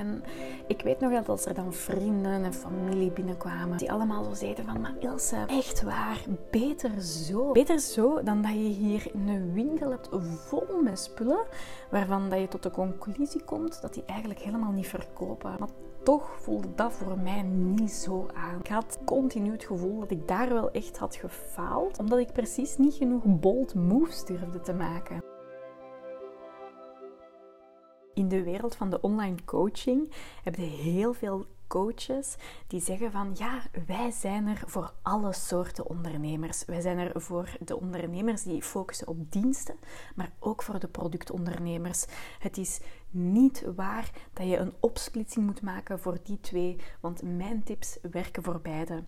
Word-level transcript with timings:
En 0.00 0.22
ik 0.66 0.82
weet 0.82 1.00
nog 1.00 1.12
dat 1.12 1.28
als 1.28 1.46
er 1.46 1.54
dan 1.54 1.72
vrienden 1.72 2.44
en 2.44 2.54
familie 2.54 3.10
binnenkwamen, 3.10 3.78
die 3.78 3.92
allemaal 3.92 4.24
zo 4.24 4.34
zeiden 4.34 4.64
van, 4.64 4.80
maar 4.80 4.94
Ilse, 4.98 5.44
echt 5.46 5.82
waar, 5.82 6.24
beter 6.50 7.00
zo. 7.00 7.52
Beter 7.52 7.80
zo 7.80 8.22
dan 8.22 8.42
dat 8.42 8.52
je 8.52 8.58
hier 8.58 9.10
een 9.14 9.52
winkel 9.52 9.90
hebt 9.90 10.08
vol 10.46 10.82
met 10.82 10.98
spullen, 10.98 11.44
waarvan 11.90 12.28
dat 12.28 12.40
je 12.40 12.48
tot 12.48 12.62
de 12.62 12.70
conclusie 12.70 13.42
komt 13.44 13.80
dat 13.80 13.94
die 13.94 14.04
eigenlijk 14.06 14.40
helemaal 14.40 14.72
niet 14.72 14.88
verkopen. 14.88 15.56
Maar 15.58 15.68
toch 16.02 16.40
voelde 16.40 16.74
dat 16.74 16.92
voor 16.92 17.18
mij 17.18 17.42
niet 17.42 17.92
zo 17.92 18.26
aan. 18.34 18.60
Ik 18.60 18.68
had 18.68 18.98
continu 19.04 19.50
het 19.52 19.64
gevoel 19.64 20.00
dat 20.00 20.10
ik 20.10 20.28
daar 20.28 20.48
wel 20.48 20.70
echt 20.70 20.98
had 20.98 21.16
gefaald, 21.16 21.98
omdat 21.98 22.18
ik 22.18 22.32
precies 22.32 22.78
niet 22.78 22.94
genoeg 22.94 23.22
bold 23.24 23.74
moves 23.74 24.24
durfde 24.24 24.60
te 24.60 24.72
maken. 24.72 25.29
In 28.20 28.28
de 28.28 28.42
wereld 28.42 28.74
van 28.74 28.90
de 28.90 29.00
online 29.00 29.44
coaching 29.44 30.12
heb 30.42 30.54
je 30.54 30.62
heel 30.62 31.12
veel 31.12 31.46
coaches 31.66 32.36
die 32.66 32.80
zeggen 32.80 33.12
van 33.12 33.34
ja, 33.38 33.62
wij 33.86 34.10
zijn 34.10 34.46
er 34.46 34.62
voor 34.66 34.92
alle 35.02 35.32
soorten 35.32 35.86
ondernemers. 35.86 36.64
Wij 36.64 36.80
zijn 36.80 36.98
er 36.98 37.20
voor 37.20 37.56
de 37.60 37.80
ondernemers 37.80 38.42
die 38.42 38.62
focussen 38.62 39.08
op 39.08 39.32
diensten, 39.32 39.76
maar 40.14 40.32
ook 40.38 40.62
voor 40.62 40.78
de 40.78 40.88
productondernemers. 40.88 42.06
Het 42.38 42.58
is 42.58 42.80
niet 43.10 43.64
waar 43.76 44.10
dat 44.32 44.48
je 44.48 44.56
een 44.56 44.72
opsplitsing 44.80 45.46
moet 45.46 45.62
maken 45.62 46.00
voor 46.00 46.18
die 46.22 46.40
twee, 46.40 46.76
want 47.00 47.22
mijn 47.22 47.62
tips 47.62 47.98
werken 48.10 48.42
voor 48.42 48.60
beide. 48.60 49.04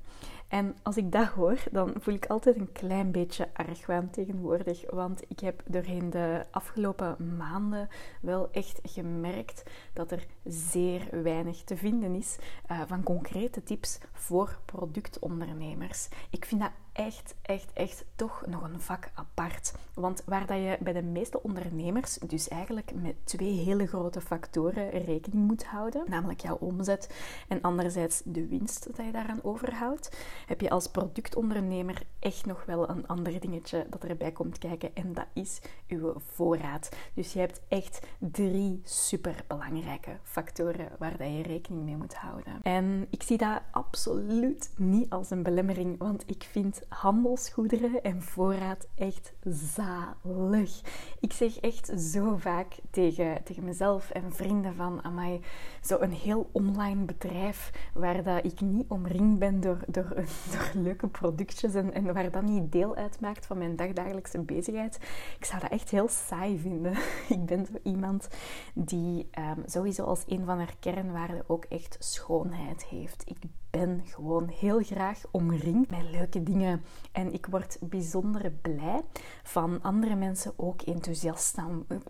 En 0.49 0.77
als 0.83 0.97
ik 0.97 1.13
dat 1.13 1.29
hoor, 1.29 1.59
dan 1.71 1.93
voel 1.99 2.15
ik 2.15 2.27
altijd 2.27 2.57
een 2.57 2.73
klein 2.73 3.13
beetje 3.13 3.49
argwaan 3.53 4.11
tegenwoordig. 4.11 4.91
Want 4.91 5.23
ik 5.29 5.41
heb 5.41 5.63
doorheen 5.67 6.11
de 6.11 6.47
afgelopen 6.51 7.37
maanden 7.37 7.89
wel 8.21 8.49
echt 8.51 8.81
gemerkt 8.83 9.63
dat 9.93 10.11
er 10.11 10.27
zeer 10.45 11.23
weinig 11.23 11.63
te 11.65 11.77
vinden 11.77 12.15
is 12.15 12.39
uh, 12.71 12.81
van 12.87 13.03
concrete 13.03 13.63
tips 13.63 13.99
voor 14.13 14.59
productondernemers. 14.65 16.09
Ik 16.31 16.45
vind 16.45 16.61
dat 16.61 16.71
echt, 16.93 17.35
echt, 17.43 17.73
echt 17.73 18.05
toch 18.17 18.43
nog 18.47 18.63
een 18.63 18.81
vak 18.81 19.11
apart. 19.15 19.75
Want 19.95 20.23
waar 20.27 20.47
dat 20.47 20.57
je 20.57 20.77
bij 20.81 20.93
de 20.93 21.03
meeste 21.03 21.43
ondernemers 21.43 22.15
dus 22.15 22.49
eigenlijk 22.49 22.93
met 22.95 23.15
twee 23.25 23.53
hele 23.53 23.87
grote 23.87 24.21
factoren 24.21 24.91
rekening 24.91 25.47
moet 25.47 25.65
houden, 25.65 26.05
namelijk 26.07 26.41
jouw 26.41 26.57
omzet 26.57 27.11
en 27.49 27.61
anderzijds 27.61 28.23
de 28.25 28.47
winst 28.47 28.97
dat 28.97 29.07
je 29.07 29.13
daaraan 29.13 29.43
overhoudt, 29.43 30.17
heb 30.47 30.61
je 30.61 30.71
als 30.71 30.87
productondernemer 30.87 32.03
echt 32.19 32.47
nog 32.47 32.65
wel 32.65 32.89
een 32.89 33.07
ander 33.07 33.41
dingetje 33.41 33.87
dat 33.91 34.05
erbij 34.05 34.33
komt 34.33 34.59
kijken 34.59 34.95
en 34.95 35.13
dat 35.13 35.27
is 35.33 35.61
uw 35.89 36.15
voorraad. 36.19 36.97
Dus 37.15 37.33
je 37.33 37.39
hebt 37.39 37.61
echt 37.69 38.07
drie 38.19 38.81
superbelangrijke 38.85 40.17
factoren 40.23 40.89
waar 40.99 41.17
dat 41.17 41.29
je 41.29 41.43
rekening 41.43 41.85
mee 41.85 41.97
moet 41.97 42.15
houden. 42.15 42.61
En 42.63 43.07
ik 43.11 43.23
zie 43.23 43.39
dat 43.39 43.63
absoluut 43.71 44.71
niet 44.77 45.11
als 45.11 45.31
een 45.31 45.43
belemmering, 45.43 45.99
want 45.99 46.23
ik 46.27 46.43
vind 46.51 46.82
handelsgoederen 46.89 48.03
en 48.03 48.23
voorraad 48.23 48.89
echt 48.95 49.33
zalig. 49.45 50.81
Ik 51.21 51.33
zeg 51.33 51.57
echt 51.59 51.93
zo 52.01 52.37
vaak 52.37 52.75
tegen, 52.91 53.45
tegen 53.45 53.65
mezelf 53.65 54.11
en 54.11 54.33
vrienden 54.33 54.75
van, 54.75 55.05
amai, 55.05 55.41
zo 55.83 56.01
een 56.01 56.13
heel 56.13 56.49
online 56.53 57.05
bedrijf 57.05 57.91
waar 57.95 58.23
dat 58.23 58.45
ik 58.45 58.61
niet 58.61 58.89
omringd 58.89 59.39
ben 59.39 59.61
door, 59.61 59.79
door, 59.87 60.15
door 60.53 60.71
leuke 60.75 61.09
productjes 61.09 61.75
en, 61.75 61.95
en 61.95 62.13
waar 62.13 62.31
dat 62.31 62.43
niet 62.43 62.73
deel 62.73 62.97
uitmaakt 62.97 63.47
van 63.47 63.59
mijn 63.59 63.77
dagdagelijkse 63.77 64.41
bezigheid. 64.41 64.99
Ik 65.39 65.45
zou 65.45 65.61
dat 65.61 65.71
echt 65.71 65.91
heel 65.91 66.09
saai 66.09 66.59
vinden. 66.59 66.93
ik 67.37 67.47
ben 67.47 67.67
zo 67.67 67.73
iemand 67.83 68.29
die 68.75 69.29
um, 69.39 69.63
sowieso 69.67 70.05
als 70.05 70.23
een 70.27 70.45
van 70.45 70.59
haar 70.59 70.75
kernwaarden 70.81 71.45
ook 71.47 71.65
echt 71.65 71.97
schoonheid 71.99 72.85
heeft. 72.85 73.23
Ik 73.25 73.39
ben 73.73 74.03
gewoon 74.05 74.49
heel 74.49 74.83
graag 74.83 75.23
omringd 75.31 75.91
met 75.91 76.11
leuke 76.11 76.43
dingen. 76.43 76.83
En 77.13 77.33
ik 77.33 77.47
word 77.47 77.79
bijzonder 77.81 78.51
blij 78.51 79.01
van 79.43 79.83
andere 79.83 80.15
mensen 80.15 80.53
ook 80.57 80.83
enthousiast 80.83 81.59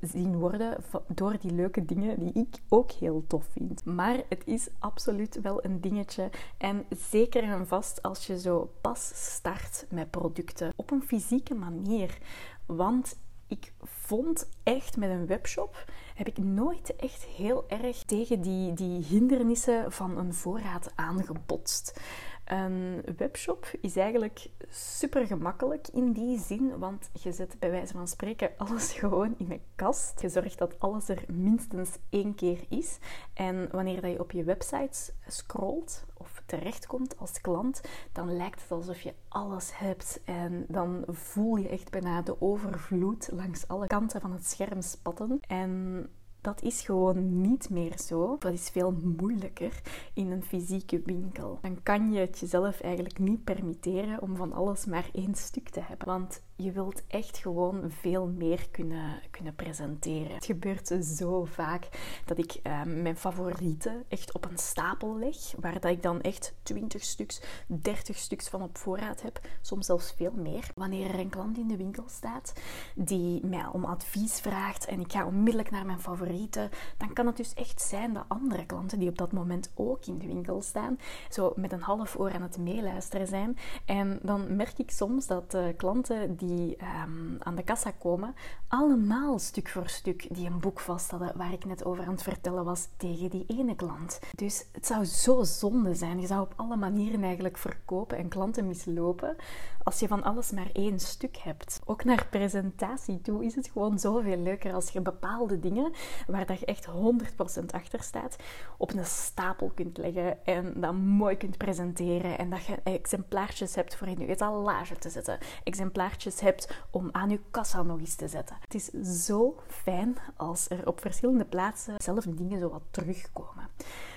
zien 0.01 0.39
worden 0.39 0.77
door 1.07 1.39
die 1.41 1.53
leuke 1.53 1.85
dingen 1.85 2.19
die 2.19 2.33
ik 2.33 2.61
ook 2.69 2.91
heel 2.91 3.25
tof 3.27 3.45
vind. 3.45 3.85
Maar 3.85 4.23
het 4.29 4.43
is 4.45 4.69
absoluut 4.79 5.41
wel 5.41 5.65
een 5.65 5.81
dingetje. 5.81 6.31
En 6.59 6.85
zeker 7.11 7.43
en 7.43 7.67
vast 7.67 8.03
als 8.03 8.27
je 8.27 8.41
zo 8.41 8.73
pas 8.81 9.13
start 9.15 9.87
met 9.91 10.11
producten 10.11 10.73
op 10.77 10.91
een 10.91 11.03
fysieke 11.03 11.55
manier. 11.55 12.19
Want 12.67 13.19
ik 13.47 13.73
vond 13.83 14.49
echt 14.63 14.97
met 14.97 15.11
een 15.11 15.27
webshop 15.27 15.85
heb 16.25 16.37
ik 16.37 16.45
nooit 16.45 16.97
echt 16.97 17.25
heel 17.25 17.65
erg 17.69 18.03
tegen 18.05 18.41
die, 18.41 18.73
die 18.73 19.05
hindernissen 19.05 19.93
van 19.93 20.19
een 20.19 20.35
voorraad 20.35 20.93
aangebotst. 20.95 22.01
Een 22.45 23.03
webshop 23.17 23.71
is 23.81 23.97
eigenlijk 23.97 24.51
super 24.69 25.27
gemakkelijk 25.27 25.89
in 25.93 26.13
die 26.13 26.39
zin, 26.39 26.79
want 26.79 27.11
je 27.23 27.33
zet 27.33 27.57
bij 27.59 27.71
wijze 27.71 27.93
van 27.93 28.09
spreken 28.09 28.51
alles 28.57 28.93
gewoon 28.99 29.35
in 29.39 29.51
een 29.51 29.63
kast. 29.75 30.21
Je 30.21 30.29
zorgt 30.29 30.59
dat 30.59 30.81
alles 30.81 31.09
er 31.09 31.25
minstens 31.29 31.91
één 32.11 32.35
keer 32.35 32.59
is. 32.69 32.99
En 33.35 33.69
wanneer 33.71 34.07
je 34.07 34.21
op 34.21 34.31
je 34.31 34.45
website 34.45 35.13
scrolt 35.27 36.05
of 36.17 36.32
terechtkomt 36.59 37.19
als 37.19 37.41
klant, 37.41 37.81
dan 38.13 38.37
lijkt 38.37 38.63
het 38.63 38.73
alsof 38.73 39.01
je 39.01 39.15
alles 39.29 39.79
hebt. 39.79 40.21
En 40.25 40.65
dan 40.69 41.05
voel 41.09 41.57
je 41.57 41.69
echt 41.69 41.91
bijna 41.91 42.23
de 42.23 42.41
overvloed 42.41 43.29
langs 43.33 43.69
alle 43.69 43.87
kanten 43.87 44.21
van 44.21 44.33
het 44.33 44.47
scherm 44.47 44.83
spatten. 44.83 45.41
En 45.47 46.07
dat 46.41 46.63
is 46.63 46.81
gewoon 46.81 47.41
niet 47.41 47.71
meer 47.71 47.99
zo. 47.99 48.37
Dat 48.39 48.53
is 48.53 48.69
veel 48.69 48.93
moeilijker 48.93 49.81
in 50.15 50.31
een 50.31 50.43
fysieke 50.43 51.03
winkel. 51.05 51.59
Dan 51.63 51.83
kan 51.83 52.13
je 52.13 52.21
het 52.21 52.39
jezelf 52.39 52.81
eigenlijk 52.81 53.19
niet 53.19 53.45
permitteren 53.45 54.23
om 54.23 54.37
van 54.37 54.53
alles 54.53 54.85
maar 54.85 55.09
één 55.13 55.35
stuk 55.35 55.69
te 55.69 55.81
hebben. 55.81 56.07
Want 56.07 56.43
je 56.57 56.73
wilt 56.73 57.03
echt 57.07 57.39
gewoon 57.39 57.91
veel 57.91 58.27
meer 58.27 58.69
kunnen, 58.71 59.21
kunnen 59.31 59.55
presenteren. 59.55 60.35
Het 60.35 60.45
gebeurt 60.45 60.87
zo 61.17 61.45
vaak 61.45 61.89
dat 62.25 62.39
ik 62.39 62.61
uh, 62.63 62.83
mijn 62.83 63.17
favorieten 63.17 64.05
echt 64.09 64.33
op 64.35 64.45
een 64.45 64.59
stapel 64.59 65.19
leg, 65.19 65.37
waar 65.61 65.81
dat 65.81 65.91
ik 65.91 66.03
dan 66.03 66.21
echt 66.21 66.55
20 66.63 67.03
stuks, 67.03 67.43
30 67.67 68.17
stuks 68.17 68.49
van 68.49 68.63
op 68.63 68.79
voorraad 68.79 69.23
heb, 69.23 69.41
soms 69.61 69.87
zelfs 69.87 70.13
veel 70.17 70.33
meer. 70.37 70.71
Wanneer 70.75 71.11
er 71.11 71.19
een 71.19 71.29
klant 71.29 71.59
in 71.59 71.69
de 71.69 71.77
winkel 71.77 72.05
staat 72.09 72.53
die 72.95 73.47
mij 73.47 73.67
om 73.73 73.85
advies 73.85 74.41
vraagt 74.41 74.85
en 74.85 75.01
ik 75.01 75.13
ga 75.13 75.27
onmiddellijk 75.27 75.71
naar 75.71 75.87
mijn 75.87 76.01
favorieten, 76.01 76.71
dan 76.97 77.13
kan 77.13 77.27
het 77.27 77.37
dus 77.37 77.55
echt 77.55 77.83
zijn 77.83 78.13
dat 78.13 78.25
andere 78.29 78.67
klanten 78.67 78.99
die 78.99 79.09
op 79.09 79.19
dat 79.19 79.33
moment 79.33 79.71
ook 79.75 80.07
in 80.07 80.19
de 80.19 80.27
winkel 80.27 80.63
staan, 80.63 80.99
zo 81.31 81.53
met 81.57 81.73
een 81.73 81.83
half 81.83 82.19
oor 82.19 82.33
aan 82.33 82.43
het 82.43 82.59
meeluisteren 82.59 83.27
zijn. 83.27 83.59
En 83.85 84.19
dan 84.23 84.57
merk 84.57 84.79
ik 84.79 84.91
soms 84.91 85.27
dat 85.27 85.55
uh, 85.55 85.65
klanten 85.77 86.37
die 86.47 86.77
ehm, 86.77 87.37
aan 87.39 87.55
de 87.55 87.63
kassa 87.63 87.91
komen, 87.99 88.35
allemaal 88.69 89.39
stuk 89.39 89.69
voor 89.69 89.89
stuk 89.89 90.35
die 90.35 90.47
een 90.47 90.61
boek 90.61 90.81
vast 90.81 91.11
hadden 91.11 91.33
waar 91.37 91.53
ik 91.53 91.65
net 91.65 91.85
over 91.85 92.05
aan 92.05 92.13
het 92.13 92.23
vertellen 92.23 92.65
was 92.65 92.89
tegen 92.97 93.31
die 93.31 93.45
ene 93.47 93.77
klant. 93.77 94.21
Dus 94.35 94.65
het 94.73 94.87
zou 94.87 95.05
zo 95.05 95.43
zonde 95.43 95.95
zijn. 95.95 96.21
Je 96.21 96.27
zou 96.27 96.41
op 96.41 96.53
alle 96.57 96.77
manieren 96.77 97.23
eigenlijk 97.23 97.59
verkopen 97.59 98.19
en 98.19 98.29
klanten 98.29 98.67
mislopen 98.67 99.37
als 99.83 99.99
je 99.99 100.09
van 100.09 100.23
alles 100.23 100.51
maar 100.51 100.71
één 100.73 101.01
stuk 101.01 101.37
hebt. 101.37 101.81
Ook 101.85 102.05
naar 102.05 102.27
presentatie 102.31 103.21
toe 103.21 103.45
is 103.45 103.55
het 103.55 103.71
gewoon 103.73 103.99
zoveel 103.99 104.37
leuker 104.37 104.73
als 104.73 104.91
je 104.91 105.01
bepaalde 105.01 105.61
dingen 105.61 105.93
waar 106.27 106.47
dat 106.47 106.59
je 106.59 106.67
echt 106.67 106.87
100% 106.87 107.65
achter 107.71 108.03
staat 108.03 108.37
op 108.77 108.95
een 108.95 109.05
stapel 109.05 109.71
kunt 109.75 109.99
leggen 109.99 110.45
en 110.45 110.73
dat 110.77 110.95
mooi 110.95 111.37
kunt 111.37 111.57
presenteren 111.57 112.39
en 112.39 112.51
dat 112.51 112.65
je 112.65 112.79
exemplaartjes 112.85 113.75
hebt 113.75 113.97
voor 113.97 114.07
in 114.07 114.19
je 114.19 114.27
etalage 114.27 114.97
te 114.99 115.11
zetten, 115.11 115.39
exemplaartjes 115.65 116.32
hebt 116.41 116.85
om 116.91 117.09
aan 117.13 117.31
je 117.31 117.41
kassa 117.51 117.83
nog 117.83 117.99
eens 117.99 118.15
te 118.15 118.29
zetten. 118.29 118.57
Het 118.61 118.75
is 118.75 118.91
zo 119.25 119.57
fijn 119.67 120.17
als 120.37 120.71
er 120.71 120.87
op 120.87 121.01
verschillende 121.01 121.45
plaatsen 121.45 121.97
dezelfde 121.97 122.35
dingen 122.35 122.59
zo 122.59 122.71
wat 122.71 122.83
terugkomen. 122.91 123.69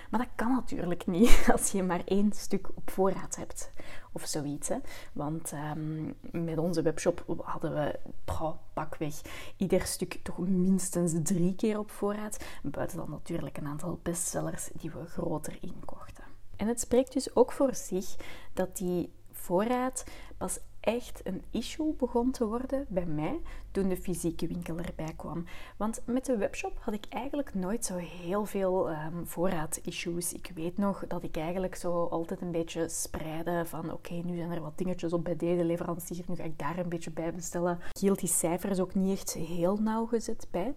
Maar 0.09 0.19
dat 0.19 0.29
kan 0.35 0.51
natuurlijk 0.51 1.07
niet 1.07 1.45
als 1.51 1.71
je 1.71 1.83
maar 1.83 2.01
één 2.05 2.31
stuk 2.31 2.69
op 2.75 2.89
voorraad 2.89 3.35
hebt 3.35 3.71
of 4.11 4.25
zoiets. 4.25 4.69
Want 5.13 5.51
um, 5.51 6.15
met 6.31 6.57
onze 6.57 6.81
webshop 6.81 7.23
hadden 7.43 7.73
we 7.73 7.99
bro, 8.25 8.57
pakweg 8.73 9.21
ieder 9.57 9.81
stuk 9.81 10.19
toch 10.23 10.37
minstens 10.37 11.13
drie 11.23 11.55
keer 11.55 11.79
op 11.79 11.91
voorraad. 11.91 12.45
Buiten 12.63 12.97
dan 12.97 13.09
natuurlijk 13.09 13.57
een 13.57 13.67
aantal 13.67 13.99
bestsellers 14.03 14.69
die 14.73 14.91
we 14.91 15.05
groter 15.05 15.57
inkochten. 15.61 16.23
En 16.55 16.67
het 16.67 16.79
spreekt 16.79 17.13
dus 17.13 17.35
ook 17.35 17.51
voor 17.51 17.75
zich 17.75 18.15
dat 18.53 18.77
die 18.77 19.13
voorraad 19.31 20.03
pas 20.37 20.59
echt 20.85 21.21
een 21.23 21.43
issue 21.51 21.93
begon 21.93 22.31
te 22.31 22.45
worden 22.45 22.85
bij 22.89 23.05
mij 23.05 23.39
toen 23.71 23.89
de 23.89 23.97
fysieke 23.97 24.47
winkel 24.47 24.77
erbij 24.77 25.13
kwam. 25.15 25.45
Want 25.77 26.01
met 26.05 26.25
de 26.25 26.37
webshop 26.37 26.77
had 26.79 26.93
ik 26.93 27.05
eigenlijk 27.09 27.53
nooit 27.53 27.85
zo 27.85 27.95
heel 27.95 28.45
veel 28.45 28.89
um, 28.89 29.27
voorraad-issues. 29.27 30.33
Ik 30.33 30.51
weet 30.55 30.77
nog 30.77 31.07
dat 31.07 31.23
ik 31.23 31.37
eigenlijk 31.37 31.75
zo 31.75 32.03
altijd 32.03 32.41
een 32.41 32.51
beetje 32.51 32.89
spreide 32.89 33.65
van 33.65 33.91
oké, 33.91 34.13
nu 34.13 34.35
zijn 34.35 34.51
er 34.51 34.61
wat 34.61 34.77
dingetjes 34.77 35.13
op 35.13 35.23
bij 35.23 35.35
deze 35.35 35.63
leverancier, 35.63 36.23
nu 36.27 36.35
ga 36.35 36.43
ik 36.43 36.59
daar 36.59 36.77
een 36.77 36.89
beetje 36.89 37.11
bij 37.11 37.33
bestellen. 37.33 37.79
Ik 37.91 37.99
hield 37.99 38.19
die 38.19 38.29
cijfers 38.29 38.79
ook 38.79 38.95
niet 38.95 39.19
echt 39.19 39.33
heel 39.33 39.77
nauwgezet 39.77 40.47
bij. 40.51 40.73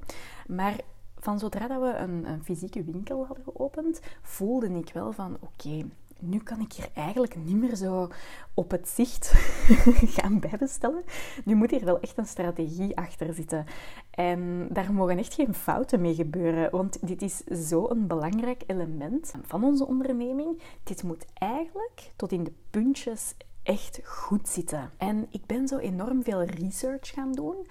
Maar 0.46 0.80
van 1.18 1.38
zodra 1.38 1.66
dat 1.66 1.80
we 1.80 1.94
een, 1.94 2.28
een 2.28 2.44
fysieke 2.44 2.84
winkel 2.84 3.26
hadden 3.26 3.44
geopend, 3.44 4.00
voelde 4.22 4.68
ik 4.68 4.92
wel 4.92 5.12
van 5.12 5.36
oké, 5.40 5.88
nu 6.20 6.38
kan 6.38 6.60
ik 6.60 6.72
hier 6.72 6.88
eigenlijk 6.94 7.36
niet 7.36 7.56
meer 7.56 7.76
zo 7.76 8.08
op 8.54 8.70
het 8.70 8.88
zicht 8.88 9.26
gaan 10.16 10.40
bijbestellen. 10.40 11.04
Nu 11.44 11.54
moet 11.54 11.70
hier 11.70 11.84
wel 11.84 12.00
echt 12.00 12.18
een 12.18 12.26
strategie 12.26 12.96
achter 12.96 13.34
zitten. 13.34 13.64
En 14.10 14.68
daar 14.70 14.92
mogen 14.92 15.18
echt 15.18 15.34
geen 15.34 15.54
fouten 15.54 16.00
mee 16.00 16.14
gebeuren, 16.14 16.70
want 16.70 17.06
dit 17.06 17.22
is 17.22 17.42
zo'n 17.68 18.06
belangrijk 18.06 18.62
element 18.66 19.34
van 19.42 19.64
onze 19.64 19.86
onderneming. 19.86 20.62
Dit 20.82 21.02
moet 21.02 21.26
eigenlijk 21.34 22.12
tot 22.16 22.32
in 22.32 22.44
de 22.44 22.52
puntjes 22.70 23.34
echt 23.62 24.00
goed 24.04 24.48
zitten. 24.48 24.90
En 24.96 25.26
ik 25.30 25.46
ben 25.46 25.68
zo 25.68 25.76
enorm 25.76 26.22
veel 26.22 26.42
research 26.42 27.08
gaan 27.08 27.32
doen. 27.32 27.66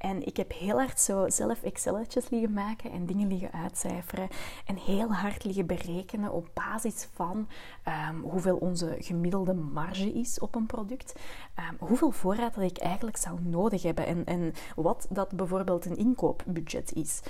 En 0.00 0.26
ik 0.26 0.36
heb 0.36 0.52
heel 0.52 0.76
hard 0.76 1.00
zo 1.00 1.28
zelf 1.28 1.62
Excelletjes 1.62 2.28
liggen 2.28 2.52
maken 2.52 2.90
en 2.90 3.06
dingen 3.06 3.28
liggen 3.28 3.52
uitcijferen. 3.52 4.28
En 4.66 4.76
heel 4.76 5.12
hard 5.12 5.44
liggen 5.44 5.66
berekenen 5.66 6.32
op 6.32 6.48
basis 6.54 7.08
van 7.12 7.48
ehm, 7.82 8.20
hoeveel 8.20 8.56
onze 8.56 8.96
gemiddelde 8.98 9.54
marge 9.54 10.12
is 10.12 10.38
op 10.38 10.54
een 10.54 10.66
product. 10.66 11.14
Um, 11.58 11.88
hoeveel 11.88 12.10
voorraad 12.10 12.54
dat 12.54 12.70
ik 12.70 12.78
eigenlijk 12.78 13.16
zou 13.16 13.40
nodig 13.42 13.82
hebben. 13.82 14.06
En, 14.06 14.24
en 14.24 14.52
wat 14.76 15.06
dat 15.10 15.30
bijvoorbeeld 15.30 15.84
een 15.84 15.96
inkoopbudget 15.96 16.92
is. 16.92 17.20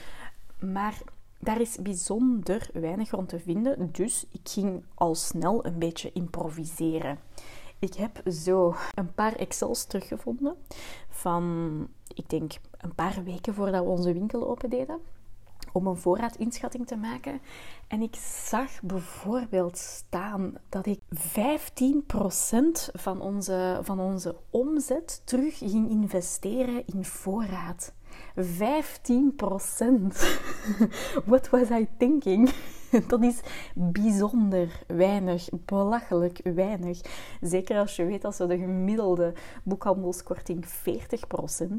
Maar 0.59 0.99
daar 1.39 1.61
is 1.61 1.77
bijzonder 1.77 2.71
weinig 2.73 3.11
rond 3.11 3.29
te 3.29 3.39
vinden. 3.39 3.93
Dus 3.93 4.27
ik 4.33 4.49
ging 4.49 4.85
al 4.95 5.15
snel 5.15 5.67
een 5.67 5.79
beetje 5.79 6.13
improviseren. 6.13 7.19
Ik 7.81 7.95
heb 7.95 8.21
zo 8.33 8.75
een 8.95 9.15
paar 9.15 9.37
Excels 9.37 9.85
teruggevonden 9.85 10.57
van, 11.09 11.87
ik 12.15 12.29
denk, 12.29 12.53
een 12.79 12.95
paar 12.95 13.25
weken 13.25 13.55
voordat 13.55 13.85
we 13.85 13.91
onze 13.91 14.13
winkel 14.13 14.49
opendeden. 14.49 15.01
Om 15.73 15.87
een 15.87 15.97
voorraadinschatting 15.97 16.87
te 16.87 16.97
maken. 16.97 17.41
En 17.87 18.03
ik 18.03 18.17
zag 18.45 18.83
bijvoorbeeld 18.83 19.79
staan 19.79 20.55
dat 20.69 20.87
ik 20.87 21.01
15% 21.15 21.15
van 22.93 23.21
onze, 23.21 23.79
van 23.83 24.01
onze 24.01 24.37
omzet 24.51 25.23
terug 25.25 25.59
ging 25.59 25.91
investeren 25.91 26.87
in 26.87 27.05
voorraad. 27.05 27.93
15% 28.37 28.43
What 31.25 31.49
was 31.51 31.71
I 31.71 31.89
thinking? 31.99 32.53
Dat 33.09 33.23
is 33.23 33.41
bijzonder 33.75 34.83
weinig, 34.87 35.49
belachelijk 35.65 36.41
weinig. 36.55 37.01
Zeker 37.41 37.79
als 37.79 37.97
je 37.97 38.05
weet 38.05 38.23
dat 38.23 38.37
zo 38.37 38.47
de 38.47 38.59
gemiddelde 38.59 39.33
boekhandelskorting 39.63 40.67
40% 40.67 40.71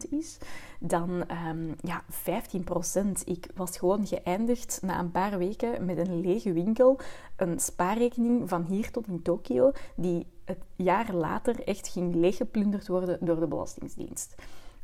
is, 0.10 0.38
dan 0.80 1.10
um, 1.50 1.76
ja, 1.82 2.04
15%. 2.04 3.24
Ik 3.26 3.48
was 3.56 3.78
gewoon 3.78 4.08
geëindigd 4.08 4.80
na 4.82 5.00
een 5.00 5.12
paar 5.12 5.38
weken 5.38 5.86
met 5.86 5.98
een 5.98 6.22
lege 6.22 6.54
winkel, 6.54 7.00
een 7.36 7.60
spaarrekening 7.60 8.50
van 8.50 8.66
hier 8.66 8.92
tot 8.92 9.08
in 9.08 9.22
Tokio, 9.22 9.72
die 9.96 10.28
het 10.46 10.64
jaar 10.76 11.14
later 11.14 11.64
echt 11.64 11.88
ging 11.88 12.16
leeggeplunderd 12.16 12.88
worden 12.88 13.18
door 13.22 13.40
de 13.40 13.48
Belastingdienst 13.48 14.36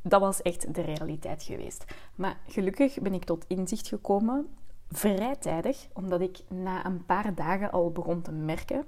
dat 0.02 0.22
was 0.22 0.42
echt 0.42 0.76
de 0.76 0.82
realiteit 0.82 1.44
geweest. 1.44 1.86
Maar 2.16 2.38
gelukkig 2.48 3.00
ben 3.00 3.14
ik 3.14 3.24
tot 3.24 3.46
inzicht 3.48 3.88
gekomen 3.88 4.48
vrij 4.92 5.36
tijdig, 5.36 5.88
omdat 5.94 6.22
ik 6.22 6.40
na 6.48 6.86
een 6.86 7.06
paar 7.06 7.34
dagen 7.36 7.72
al 7.72 7.92
begon 7.92 8.22
te 8.22 8.32
merken 8.32 8.86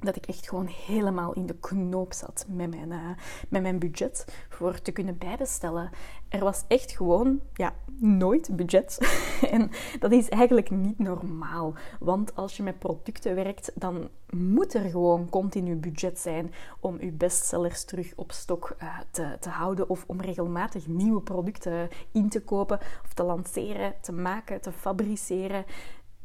dat 0.00 0.16
ik 0.16 0.26
echt 0.26 0.48
gewoon 0.48 0.66
helemaal 0.66 1.32
in 1.32 1.46
de 1.46 1.56
knoop 1.60 2.12
zat 2.12 2.46
met 2.48 2.70
mijn, 2.70 2.90
uh, 2.90 3.08
met 3.48 3.62
mijn 3.62 3.78
budget 3.78 4.24
voor 4.48 4.80
te 4.80 4.92
kunnen 4.92 5.18
bijbestellen. 5.18 5.90
Er 6.28 6.44
was 6.44 6.64
echt 6.68 6.92
gewoon 6.92 7.40
ja, 7.52 7.74
nooit 7.98 8.56
budget. 8.56 8.98
en 9.50 9.70
dat 9.98 10.12
is 10.12 10.28
eigenlijk 10.28 10.70
niet 10.70 10.98
normaal. 10.98 11.74
Want 12.00 12.36
als 12.36 12.56
je 12.56 12.62
met 12.62 12.78
producten 12.78 13.34
werkt, 13.34 13.72
dan 13.74 14.08
moet 14.30 14.74
er 14.74 14.90
gewoon 14.90 15.28
continu 15.28 15.76
budget 15.76 16.18
zijn 16.18 16.52
om 16.80 17.00
je 17.00 17.12
bestsellers 17.12 17.84
terug 17.84 18.12
op 18.16 18.32
stok 18.32 18.76
uh, 18.82 18.98
te, 19.10 19.36
te 19.40 19.48
houden. 19.48 19.88
Of 19.88 20.04
om 20.06 20.20
regelmatig 20.20 20.86
nieuwe 20.86 21.20
producten 21.20 21.88
in 22.12 22.28
te 22.28 22.42
kopen 22.42 22.78
of 23.04 23.14
te 23.14 23.22
lanceren, 23.22 23.94
te 24.00 24.12
maken, 24.12 24.60
te 24.60 24.72
fabriceren 24.72 25.64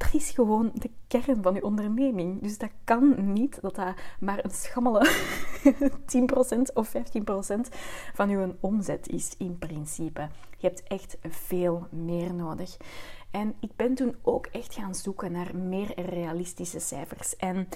dat 0.04 0.22
is 0.22 0.30
gewoon 0.30 0.72
de 0.74 0.90
kern 1.08 1.42
van 1.42 1.54
je 1.54 1.64
onderneming. 1.64 2.42
Dus 2.42 2.58
dat 2.58 2.70
kan 2.84 3.34
niet 3.34 3.62
dat 3.62 3.76
dat 3.76 3.94
maar 4.20 4.44
een 4.44 4.52
schammele 4.52 5.12
10% 6.70 6.74
of 6.74 6.92
15% 6.96 7.00
van 8.14 8.30
je 8.30 8.56
omzet 8.60 9.08
is 9.08 9.36
in 9.38 9.58
principe. 9.58 10.30
Je 10.58 10.68
hebt 10.68 10.84
echt 10.84 11.18
veel 11.22 11.88
meer 11.90 12.34
nodig. 12.34 12.78
En 13.32 13.56
ik 13.60 13.76
ben 13.76 13.96
toen 13.96 14.16
ook 14.22 14.46
echt 14.46 14.74
gaan 14.74 14.96
zoeken 14.96 15.32
naar 15.32 15.56
meer 15.56 16.02
realistische 16.10 16.80
cijfers. 16.80 17.36
En 17.36 17.68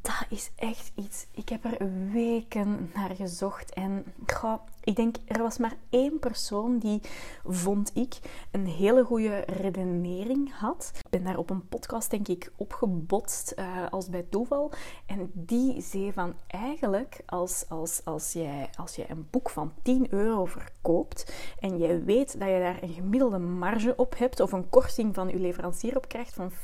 dat 0.00 0.26
is 0.28 0.50
echt 0.56 0.92
iets. 0.94 1.26
Ik 1.30 1.48
heb 1.48 1.64
er 1.64 1.90
weken 2.12 2.90
naar 2.94 3.14
gezocht. 3.14 3.72
En 3.72 4.04
goh, 4.26 4.60
ik 4.88 4.96
denk, 4.96 5.16
er 5.26 5.42
was 5.42 5.58
maar 5.58 5.76
één 5.90 6.18
persoon 6.18 6.78
die, 6.78 7.00
vond 7.44 7.90
ik, 7.94 8.18
een 8.50 8.66
hele 8.66 9.04
goede 9.04 9.44
redenering 9.46 10.54
had. 10.54 10.90
Ik 10.94 11.10
ben 11.10 11.24
daar 11.24 11.38
op 11.38 11.50
een 11.50 11.68
podcast, 11.68 12.10
denk 12.10 12.28
ik, 12.28 12.52
opgebotst 12.56 13.54
uh, 13.58 13.86
als 13.90 14.08
bij 14.08 14.26
toeval. 14.30 14.72
En 15.06 15.30
die 15.32 15.82
zei 15.82 16.12
van, 16.12 16.34
eigenlijk, 16.46 17.20
als, 17.26 17.64
als, 17.68 18.00
als, 18.04 18.32
jij, 18.32 18.70
als 18.76 18.96
jij 18.96 19.10
een 19.10 19.26
boek 19.30 19.50
van 19.50 19.72
10 19.82 20.06
euro 20.10 20.44
verkoopt 20.44 21.32
en 21.60 21.78
jij 21.78 22.04
weet 22.04 22.38
dat 22.38 22.48
je 22.48 22.58
daar 22.58 22.82
een 22.82 22.92
gemiddelde 22.92 23.38
marge 23.38 23.96
op 23.96 24.18
hebt 24.18 24.40
of 24.40 24.52
een 24.52 24.68
korting 24.68 25.14
van 25.14 25.28
je 25.28 25.38
leverancier 25.38 25.96
op 25.96 26.08
krijgt 26.08 26.34
van 26.34 26.52
40%, 26.52 26.54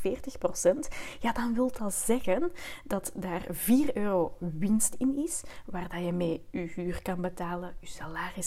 ja, 1.20 1.32
dan 1.32 1.54
wil 1.54 1.70
dat 1.78 1.94
zeggen 1.94 2.52
dat 2.84 3.12
daar 3.14 3.46
4 3.50 3.96
euro 3.96 4.36
winst 4.38 4.94
in 4.98 5.16
is, 5.24 5.42
waar 5.66 5.88
dat 5.88 6.04
je 6.04 6.12
mee 6.12 6.44
je 6.50 6.58
huur 6.74 7.02
kan 7.02 7.20
betalen, 7.20 7.74
je 7.80 7.86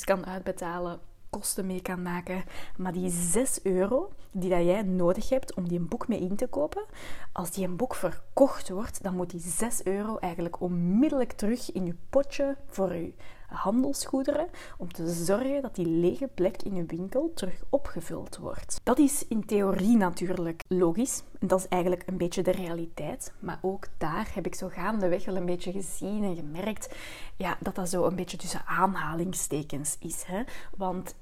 kan 0.03 0.25
uitbetalen, 0.25 0.99
kosten 1.29 1.65
mee 1.65 1.81
kan 1.81 2.01
maken. 2.01 2.43
Maar 2.77 2.93
die 2.93 3.09
6 3.09 3.63
euro 3.63 4.11
die 4.31 4.49
dat 4.49 4.63
jij 4.63 4.81
nodig 4.81 5.29
hebt 5.29 5.53
om 5.53 5.67
die 5.67 5.79
een 5.79 5.87
boek 5.87 6.07
mee 6.07 6.19
in 6.19 6.35
te 6.35 6.47
kopen, 6.47 6.85
als 7.31 7.51
die 7.51 7.67
een 7.67 7.75
boek 7.75 7.95
verkocht 7.95 8.69
wordt, 8.69 9.03
dan 9.03 9.15
moet 9.15 9.29
die 9.29 9.39
6 9.39 9.83
euro 9.83 10.17
eigenlijk 10.17 10.61
onmiddellijk 10.61 11.31
terug 11.31 11.71
in 11.71 11.85
je 11.85 11.95
potje 12.09 12.57
voor 12.67 12.95
je 12.95 13.13
handelsgoederen 13.47 14.47
om 14.77 14.91
te 14.91 15.13
zorgen 15.13 15.61
dat 15.61 15.75
die 15.75 15.87
lege 15.87 16.27
plek 16.27 16.61
in 16.61 16.75
je 16.75 16.85
winkel 16.85 17.31
terug 17.35 17.63
opgevuld 17.69 18.37
wordt. 18.37 18.79
Dat 18.83 18.99
is 18.99 19.27
in 19.27 19.45
theorie 19.45 19.97
natuurlijk 19.97 20.63
logisch. 20.67 21.23
En 21.39 21.47
dat 21.47 21.59
is 21.59 21.67
eigenlijk 21.67 22.03
een 22.05 22.17
beetje 22.17 22.43
de 22.43 22.51
realiteit. 22.51 23.33
Maar 23.39 23.59
ook 23.61 23.87
daar 23.97 24.29
heb 24.33 24.45
ik 24.45 24.55
zo 24.55 24.67
gaandeweg 24.67 25.25
wel 25.25 25.35
een 25.35 25.45
beetje 25.45 25.71
gezien 25.71 26.23
en 26.23 26.35
gemerkt 26.35 26.95
ja, 27.35 27.57
dat 27.59 27.75
dat 27.75 27.89
zo 27.89 28.05
een 28.05 28.15
beetje 28.15 28.37
tussen 28.37 28.65
aanhalingstekens 28.65 29.97
is. 29.99 30.23
Hè? 30.23 30.43
Want 30.77 31.15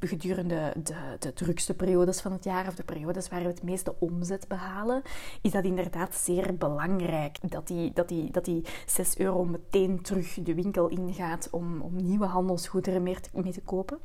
gedurende 0.00 0.72
de, 0.82 1.16
de 1.18 1.32
drukste 1.32 1.74
periodes 1.74 2.20
van 2.20 2.32
het 2.32 2.44
jaar, 2.44 2.66
of 2.68 2.74
de 2.74 2.84
periodes 2.84 3.28
waar 3.28 3.42
we 3.42 3.46
het 3.46 3.62
meeste 3.62 3.94
omzet 3.98 4.48
behalen, 4.48 5.02
is 5.42 5.50
dat 5.50 5.64
inderdaad 5.64 6.14
zeer 6.14 6.56
belangrijk. 6.56 7.38
Dat 7.50 7.66
die, 7.66 7.92
dat 7.92 8.08
die, 8.08 8.30
dat 8.30 8.44
die 8.44 8.64
6 8.86 9.18
euro 9.18 9.44
meteen 9.44 10.02
terug 10.02 10.34
de 10.42 10.54
winkel 10.54 10.88
ingaat 10.88 11.48
om, 11.50 11.80
om 11.80 11.96
nieuwe 11.96 12.26
handelsgoederen 12.26 13.02
mee 13.02 13.20
te, 13.20 13.30
mee 13.32 13.52
te 13.52 13.62
kopen. 13.62 13.98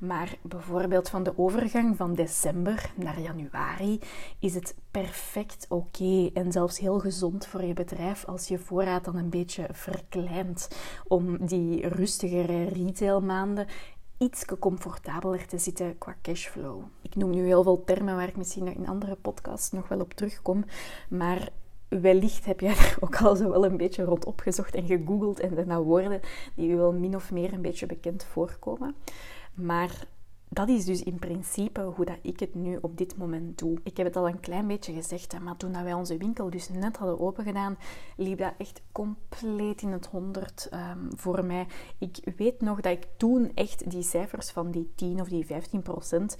Maar 0.00 0.34
bijvoorbeeld 0.42 1.08
van 1.08 1.22
de 1.22 1.38
overgang 1.38 1.96
van 1.96 2.14
december 2.14 2.92
naar 2.96 3.20
januari 3.20 4.00
is 4.38 4.54
het 4.54 4.74
perfect 4.90 5.66
oké 5.68 6.30
en 6.34 6.52
zelfs 6.52 6.78
heel 6.78 6.98
gezond 6.98 7.46
voor 7.46 7.64
je 7.64 7.72
bedrijf 7.72 8.24
als 8.24 8.48
je 8.48 8.58
voorraad 8.58 9.04
dan 9.04 9.16
een 9.16 9.30
beetje 9.30 9.66
verkleint 9.72 10.68
om 11.06 11.46
die 11.46 11.88
rustigere 11.88 12.64
retailmaanden 12.64 13.66
iets 14.20 14.44
comfortabeler 14.58 15.46
te 15.46 15.58
zitten 15.58 15.98
qua 15.98 16.16
cashflow. 16.22 16.82
Ik 17.02 17.16
noem 17.16 17.30
nu 17.30 17.44
heel 17.44 17.62
veel 17.62 17.84
termen 17.84 18.16
waar 18.16 18.28
ik 18.28 18.36
misschien 18.36 18.74
in 18.74 18.88
andere 18.88 19.16
podcasts 19.16 19.70
nog 19.70 19.88
wel 19.88 20.00
op 20.00 20.14
terugkom, 20.14 20.64
maar 21.08 21.48
wellicht 21.88 22.44
heb 22.44 22.60
jij 22.60 22.76
er 22.86 22.96
ook 23.00 23.16
al 23.16 23.36
zo 23.36 23.50
wel 23.50 23.64
een 23.64 23.76
beetje 23.76 24.04
rond 24.04 24.24
opgezocht 24.24 24.74
en 24.74 24.86
gegoogeld 24.86 25.40
en 25.40 25.54
daarna 25.54 25.82
woorden 25.82 26.20
die 26.54 26.68
je 26.68 26.76
wel 26.76 26.92
min 26.92 27.14
of 27.14 27.32
meer 27.32 27.52
een 27.52 27.62
beetje 27.62 27.86
bekend 27.86 28.24
voorkomen. 28.24 28.94
Maar 29.54 30.06
dat 30.52 30.68
is 30.68 30.84
dus 30.84 31.02
in 31.02 31.18
principe 31.18 31.80
hoe 31.80 32.04
dat 32.04 32.18
ik 32.22 32.40
het 32.40 32.54
nu 32.54 32.78
op 32.80 32.98
dit 32.98 33.16
moment 33.16 33.58
doe. 33.58 33.78
Ik 33.82 33.96
heb 33.96 34.06
het 34.06 34.16
al 34.16 34.28
een 34.28 34.40
klein 34.40 34.66
beetje 34.66 34.92
gezegd, 34.92 35.40
maar 35.40 35.56
toen 35.56 35.72
wij 35.72 35.92
onze 35.92 36.16
winkel 36.16 36.50
dus 36.50 36.68
net 36.68 36.96
hadden 36.96 37.20
opengedaan, 37.20 37.78
liep 38.16 38.38
dat 38.38 38.54
echt 38.58 38.82
compleet 38.92 39.82
in 39.82 39.88
het 39.88 40.06
honderd 40.06 40.68
um, 40.72 41.08
voor 41.16 41.44
mij. 41.44 41.66
Ik 41.98 42.32
weet 42.36 42.60
nog 42.60 42.80
dat 42.80 42.92
ik 42.92 43.08
toen 43.16 43.54
echt 43.54 43.90
die 43.90 44.02
cijfers 44.02 44.50
van 44.50 44.70
die 44.70 44.92
10 44.94 45.20
of 45.20 45.28
die 45.28 45.46
15 45.46 45.82
procent 45.82 46.36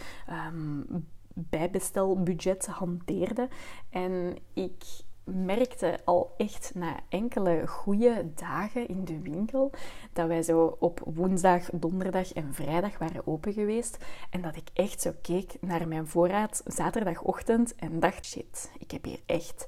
um, 0.52 0.86
bijbestelbudget 1.34 2.66
hanteerde. 2.66 3.48
En 3.90 4.36
ik 4.54 4.84
merkte 5.24 5.98
al 6.04 6.34
echt 6.36 6.72
na 6.74 7.00
enkele 7.08 7.66
goede 7.66 8.32
dagen 8.34 8.88
in 8.88 9.04
de 9.04 9.20
winkel 9.20 9.70
dat 10.12 10.26
wij 10.26 10.42
zo 10.42 10.76
op 10.78 11.00
woensdag, 11.04 11.70
donderdag 11.72 12.32
en 12.32 12.54
vrijdag 12.54 12.98
waren 12.98 13.26
open 13.26 13.52
geweest. 13.52 13.96
En 14.30 14.42
dat 14.42 14.56
ik 14.56 14.68
echt 14.74 15.00
zo 15.00 15.12
keek 15.22 15.56
naar 15.60 15.88
mijn 15.88 16.06
voorraad 16.06 16.62
zaterdagochtend 16.66 17.74
en 17.74 18.00
dacht: 18.00 18.26
shit, 18.26 18.70
ik 18.78 18.90
heb 18.90 19.04
hier 19.04 19.20
echt 19.26 19.66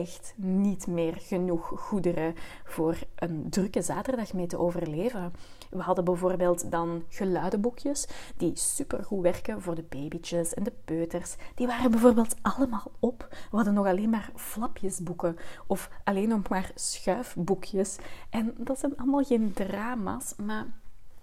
echt 0.00 0.34
niet 0.36 0.86
meer 0.86 1.14
genoeg 1.16 1.72
goederen 1.76 2.34
voor 2.64 2.98
een 3.14 3.46
drukke 3.50 3.82
zaterdag 3.82 4.32
mee 4.32 4.46
te 4.46 4.58
overleven. 4.58 5.32
We 5.70 5.82
hadden 5.82 6.04
bijvoorbeeld 6.04 6.70
dan 6.70 7.04
geluidenboekjes 7.08 8.08
die 8.36 8.56
supergoed 8.56 9.22
werken 9.22 9.62
voor 9.62 9.74
de 9.74 9.84
babytjes 9.88 10.54
en 10.54 10.62
de 10.62 10.72
peuters. 10.84 11.36
Die 11.54 11.66
waren 11.66 11.90
bijvoorbeeld 11.90 12.34
allemaal 12.42 12.90
op. 12.98 13.26
We 13.30 13.56
hadden 13.56 13.74
nog 13.74 13.86
alleen 13.86 14.10
maar 14.10 14.30
flapjesboeken 14.34 15.36
of 15.66 15.90
alleen 16.04 16.28
nog 16.28 16.48
maar 16.48 16.70
schuifboekjes. 16.74 17.98
En 18.30 18.54
dat 18.58 18.78
zijn 18.78 18.96
allemaal 18.96 19.24
geen 19.24 19.52
drama's, 19.52 20.34
maar 20.36 20.66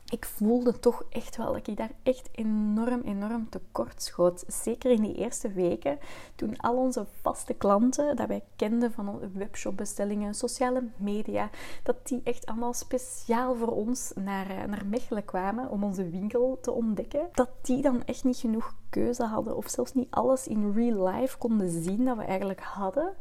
ik 0.10 0.26
voelde 0.26 0.80
toch 0.80 1.04
echt 1.10 1.38
wel 1.38 1.54
dat 1.54 1.68
ik 1.68 1.78
daar 1.78 1.92
echt 2.04 2.30
enorm, 2.32 3.02
enorm 3.02 3.50
tekort 3.50 4.02
schoot. 4.02 4.44
Zeker 4.48 4.92
in 4.92 5.02
die 5.02 5.16
eerste 5.16 5.52
weken, 5.52 6.00
toen 6.36 6.58
al 6.58 6.76
onze 6.76 7.06
vaste 7.22 7.54
klanten, 7.54 8.16
dat 8.16 8.28
wij 8.28 8.44
kenden 8.56 8.92
van 8.92 9.20
webshopbestellingen, 9.34 10.34
sociale 10.34 10.84
media, 10.96 11.50
dat 11.84 12.08
die 12.08 12.22
echt 12.24 12.46
allemaal 12.46 12.74
speciaal 12.74 13.56
voor 13.56 13.72
ons 13.72 14.12
naar, 14.16 14.50
eh, 14.50 14.64
naar 14.64 14.86
Mechelen 14.86 15.26
kwamen 15.26 15.70
om 15.70 15.84
onze 15.84 16.10
winkel 16.10 16.58
te 16.62 16.72
ontdekken. 16.72 17.30
Dat 17.32 17.50
die 17.62 17.82
dan 17.82 18.04
echt 18.06 18.24
niet 18.24 18.38
genoeg 18.38 18.74
keuze 18.90 19.24
hadden 19.24 19.56
of 19.56 19.70
zelfs 19.70 19.94
niet 19.94 20.12
alles 20.12 20.48
in 20.48 20.72
real 20.74 21.08
life 21.08 21.38
konden 21.38 21.84
zien 21.84 22.06
dat 22.06 22.18
we 22.18 22.24
eigenlijk 22.24 22.62
hadden 22.62 23.14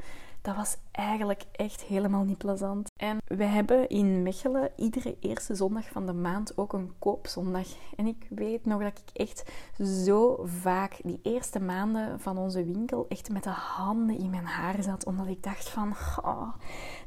dat 0.42 0.56
was 0.56 0.76
eigenlijk 0.90 1.44
echt 1.52 1.82
helemaal 1.82 2.24
niet 2.24 2.38
plezant. 2.38 2.90
En 2.96 3.18
we 3.26 3.44
hebben 3.44 3.88
in 3.88 4.22
Mechelen 4.22 4.70
iedere 4.76 5.16
eerste 5.20 5.54
zondag 5.54 5.88
van 5.88 6.06
de 6.06 6.12
maand 6.12 6.58
ook 6.58 6.72
een 6.72 6.92
koopzondag. 6.98 7.66
En 7.96 8.06
ik 8.06 8.26
weet 8.30 8.64
nog 8.64 8.82
dat 8.82 8.98
ik 8.98 9.20
echt 9.20 9.50
zo 9.82 10.40
vaak 10.44 11.00
die 11.02 11.20
eerste 11.22 11.60
maanden 11.60 12.20
van 12.20 12.38
onze 12.38 12.64
winkel 12.64 13.06
echt 13.08 13.30
met 13.30 13.42
de 13.42 13.50
handen 13.50 14.18
in 14.18 14.30
mijn 14.30 14.46
haar 14.46 14.82
zat. 14.82 15.06
Omdat 15.06 15.26
ik 15.26 15.42
dacht 15.42 15.68
van, 15.68 15.94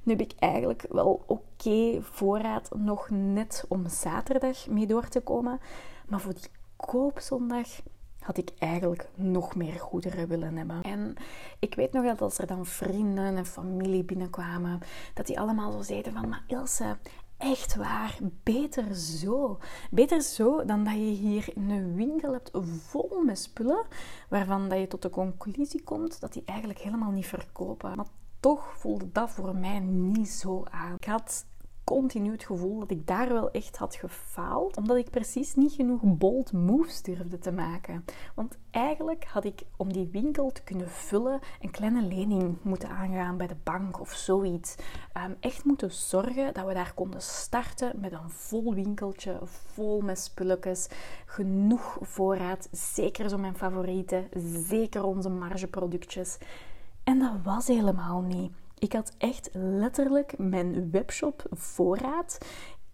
nu 0.03 0.11
heb 0.11 0.21
ik 0.21 0.33
eigenlijk 0.39 0.85
wel 0.89 1.23
oké 1.27 2.01
voorraad 2.01 2.69
nog 2.75 3.09
net 3.09 3.65
om 3.67 3.89
zaterdag 3.89 4.67
mee 4.67 4.87
door 4.87 5.07
te 5.07 5.21
komen. 5.21 5.59
Maar 6.07 6.19
voor 6.19 6.33
die 6.33 6.49
koopzondag 6.75 7.67
had 8.21 8.37
ik 8.37 8.51
eigenlijk 8.59 9.09
nog 9.15 9.55
meer 9.55 9.79
goederen 9.79 10.27
willen 10.27 10.57
hebben. 10.57 10.81
En 10.81 11.15
ik 11.59 11.75
weet 11.75 11.91
nog 11.91 12.05
dat 12.05 12.21
als 12.21 12.37
er 12.37 12.47
dan 12.47 12.65
vrienden 12.65 13.37
en 13.37 13.45
familie 13.45 14.03
binnenkwamen, 14.03 14.79
dat 15.13 15.27
die 15.27 15.39
allemaal 15.39 15.71
zo 15.71 15.81
zeiden 15.81 16.13
van, 16.13 16.29
maar 16.29 16.43
Ilse, 16.47 16.97
echt 17.37 17.75
waar, 17.75 18.17
beter 18.43 18.95
zo. 18.95 19.59
Beter 19.91 20.21
zo 20.21 20.65
dan 20.65 20.83
dat 20.83 20.93
je 20.93 20.99
hier 20.99 21.51
een 21.55 21.95
winkel 21.95 22.33
hebt 22.33 22.51
vol 22.87 23.23
met 23.25 23.39
spullen, 23.39 23.85
waarvan 24.29 24.69
dat 24.69 24.79
je 24.79 24.87
tot 24.87 25.01
de 25.01 25.09
conclusie 25.09 25.83
komt 25.83 26.19
dat 26.19 26.33
die 26.33 26.43
eigenlijk 26.45 26.79
helemaal 26.79 27.11
niet 27.11 27.25
verkopen. 27.25 27.95
Maar 27.95 28.05
toch 28.39 28.77
voelde 28.77 29.11
dat 29.11 29.29
voor 29.29 29.55
mij 29.55 29.79
niet 29.79 30.29
zo 30.29 30.63
aan. 30.69 30.95
Ik 30.95 31.05
had 31.05 31.45
continu 31.91 32.31
het 32.31 32.43
gevoel 32.43 32.79
dat 32.79 32.91
ik 32.91 33.07
daar 33.07 33.29
wel 33.29 33.51
echt 33.51 33.77
had 33.77 33.95
gefaald, 33.95 34.77
omdat 34.77 34.97
ik 34.97 35.09
precies 35.09 35.55
niet 35.55 35.73
genoeg 35.73 36.01
bold 36.03 36.51
moves 36.51 37.01
durfde 37.01 37.39
te 37.39 37.51
maken. 37.51 38.05
Want 38.35 38.57
eigenlijk 38.69 39.25
had 39.25 39.43
ik 39.43 39.61
om 39.77 39.93
die 39.93 40.09
winkel 40.11 40.51
te 40.51 40.63
kunnen 40.63 40.89
vullen 40.89 41.39
een 41.59 41.71
kleine 41.71 42.01
lening 42.01 42.57
moeten 42.61 42.89
aangaan 42.89 43.37
bij 43.37 43.47
de 43.47 43.55
bank 43.63 43.99
of 43.99 44.11
zoiets. 44.11 44.75
Um, 45.17 45.35
echt 45.39 45.65
moeten 45.65 45.91
zorgen 45.91 46.53
dat 46.53 46.65
we 46.65 46.73
daar 46.73 46.93
konden 46.93 47.21
starten 47.21 47.99
met 47.99 48.11
een 48.11 48.29
vol 48.29 48.73
winkeltje, 48.73 49.39
vol 49.43 50.01
met 50.01 50.19
spulletjes, 50.19 50.87
genoeg 51.25 51.97
voorraad, 52.01 52.67
zeker 52.71 53.29
zo 53.29 53.37
mijn 53.37 53.57
favorieten, 53.57 54.29
zeker 54.67 55.03
onze 55.03 55.29
margeproductjes. 55.29 56.37
En 57.03 57.19
dat 57.19 57.33
was 57.43 57.67
helemaal 57.67 58.21
niet. 58.21 58.60
Ik 58.81 58.93
had 58.93 59.13
echt 59.17 59.49
letterlijk 59.53 60.37
mijn 60.37 60.91
webshop 60.91 61.43
voorraad 61.51 62.37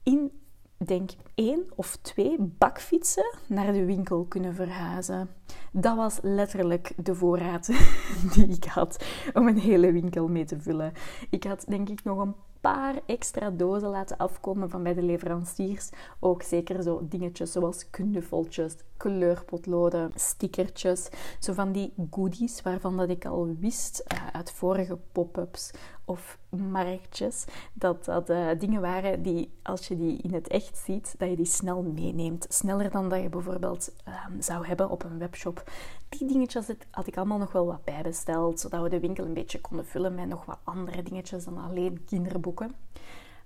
in, 0.04 0.32
denk 0.78 1.12
één 1.36 1.66
of 1.76 1.96
twee 2.02 2.36
bakfietsen 2.40 3.36
naar 3.48 3.74
de 3.74 3.86
winkel 3.86 4.26
kunnen 4.26 4.56
verhuizen. 4.56 5.30
Dat 5.72 5.96
was 5.96 6.20
letterlijk 6.22 6.94
de 7.06 7.16
voorraad 7.16 7.66
die 8.34 8.48
ik 8.48 8.64
had 8.64 9.06
om 9.34 9.48
een 9.48 9.60
hele 9.60 9.92
winkel 9.92 10.28
mee 10.28 10.46
te 10.46 10.60
vullen. 10.60 10.94
Ik 11.30 11.44
had 11.44 11.66
denk 11.68 11.90
ik 11.90 12.04
nog 12.04 12.18
een 12.18 12.36
paar 12.62 12.96
extra 13.06 13.50
dozen 13.50 13.90
laten 13.90 14.18
afkomen 14.18 14.70
van 14.70 14.84
bij 14.84 14.94
de 14.94 15.04
leveranciers. 15.04 15.90
Ook 16.20 16.42
zeker 16.42 16.84
zo 16.84 17.08
dingetjes 17.10 17.52
zoals 17.52 17.90
knuffeltjes, 17.90 18.76
kleurpotloden, 18.98 20.12
stickertjes. 20.16 21.10
Zo 21.40 21.54
van 21.54 21.72
die 21.72 21.94
goodies 22.12 22.62
waarvan 22.62 22.98
dat 22.98 23.10
ik 23.10 23.26
al 23.26 23.56
wist 23.60 24.04
uh, 24.14 24.28
uit 24.32 24.52
vorige 24.52 24.98
pop-ups 25.12 25.72
of 26.06 26.38
marktjes. 26.50 27.46
Dat 27.74 28.06
dat 28.06 28.30
uh, 28.30 28.48
dingen 28.60 28.82
waren 28.82 29.22
die, 29.22 29.52
als 29.64 29.88
je 29.88 29.98
die 29.98 30.18
in 30.18 30.34
het 30.34 30.48
echt 30.48 30.78
ziet, 30.78 31.16
dat 31.18 31.30
je 31.30 31.36
die 31.36 31.46
snel 31.46 31.82
meeneemt. 31.82 32.46
Sneller 32.50 32.92
dan 32.92 33.10
dat 33.10 33.22
je 33.22 33.30
bijvoorbeeld 33.30 33.92
um, 34.08 34.42
zou 34.42 34.68
hebben 34.68 34.90
op 34.90 35.04
een 35.04 35.18
webshop. 35.18 35.72
Die 36.10 36.28
dingetjes 36.28 36.68
had 36.92 37.08
ik 37.08 37.18
allemaal 37.18 37.38
nog 37.38 37.52
wel 37.52 37.66
wat 37.66 37.84
bijbesteld, 37.84 38.60
zodat 38.60 38.82
we 38.82 38.90
de 38.90 39.00
winkel 39.00 39.26
een 39.26 39.34
beetje 39.34 39.62
konden 39.62 39.86
vullen 39.86 40.16
met 40.16 40.28
nog 40.28 40.46
wat 40.46 40.60
andere 40.64 41.04
dingetjes 41.04 41.44
dan 41.44 41.58
alleen 41.58 42.06
kinderboeken. 42.06 42.76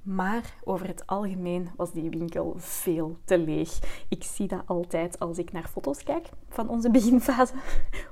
Maar 0.04 0.56
over 0.64 0.88
het 0.88 1.08
algemeen 1.08 1.70
was 1.76 1.92
die 1.92 2.10
winkel 2.10 2.54
veel 2.58 3.18
te 3.24 3.38
leeg. 3.38 3.80
Ik 4.10 4.24
zie 4.24 4.48
dat 4.48 4.64
altijd 4.66 5.20
als 5.20 5.38
ik 5.38 5.52
naar 5.52 5.68
foto's 5.68 6.04
kijk 6.04 6.30
van 6.50 6.70
onze 6.70 6.92
beginfase, 6.98 7.54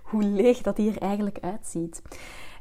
hoe 0.03 0.23
leeg 0.23 0.61
dat 0.61 0.77
hier 0.77 0.97
eigenlijk 0.97 1.39
uitziet. 1.39 2.01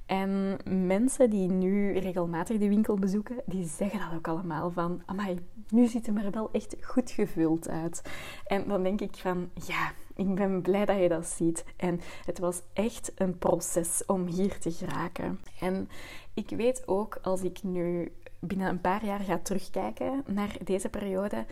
En 0.06 0.58
mensen 0.86 1.30
die 1.30 1.48
nu 1.48 1.98
regelmatig 1.98 2.58
de 2.58 2.68
winkel 2.68 2.94
bezoeken, 2.94 3.36
die 3.46 3.66
zeggen 3.66 4.00
dat 4.00 4.18
ook 4.18 4.28
allemaal 4.28 4.70
van, 4.70 5.02
amai, 5.06 5.38
nu 5.68 5.86
ziet 5.86 6.06
het 6.06 6.24
er 6.24 6.30
wel 6.30 6.48
echt 6.52 6.76
goed 6.80 7.10
gevuld 7.10 7.68
uit. 7.68 8.02
En 8.46 8.68
dan 8.68 8.82
denk 8.82 9.00
ik 9.00 9.16
van, 9.16 9.50
ja, 9.66 9.92
ik 10.14 10.34
ben 10.34 10.62
blij 10.62 10.84
dat 10.84 10.98
je 10.98 11.08
dat 11.08 11.26
ziet. 11.26 11.64
En 11.76 12.00
het 12.24 12.38
was 12.38 12.62
echt 12.72 13.12
een 13.14 13.38
proces 13.38 14.02
om 14.06 14.26
hier 14.26 14.58
te 14.58 14.70
geraken. 14.70 15.40
En 15.60 15.88
ik 16.34 16.50
weet 16.50 16.82
ook, 16.86 17.18
als 17.22 17.42
ik 17.42 17.62
nu 17.62 18.12
binnen 18.40 18.68
een 18.68 18.80
paar 18.80 19.04
jaar 19.04 19.20
ga 19.20 19.38
terugkijken 19.38 20.24
naar 20.26 20.56
deze 20.64 20.88
periode, 20.88 21.46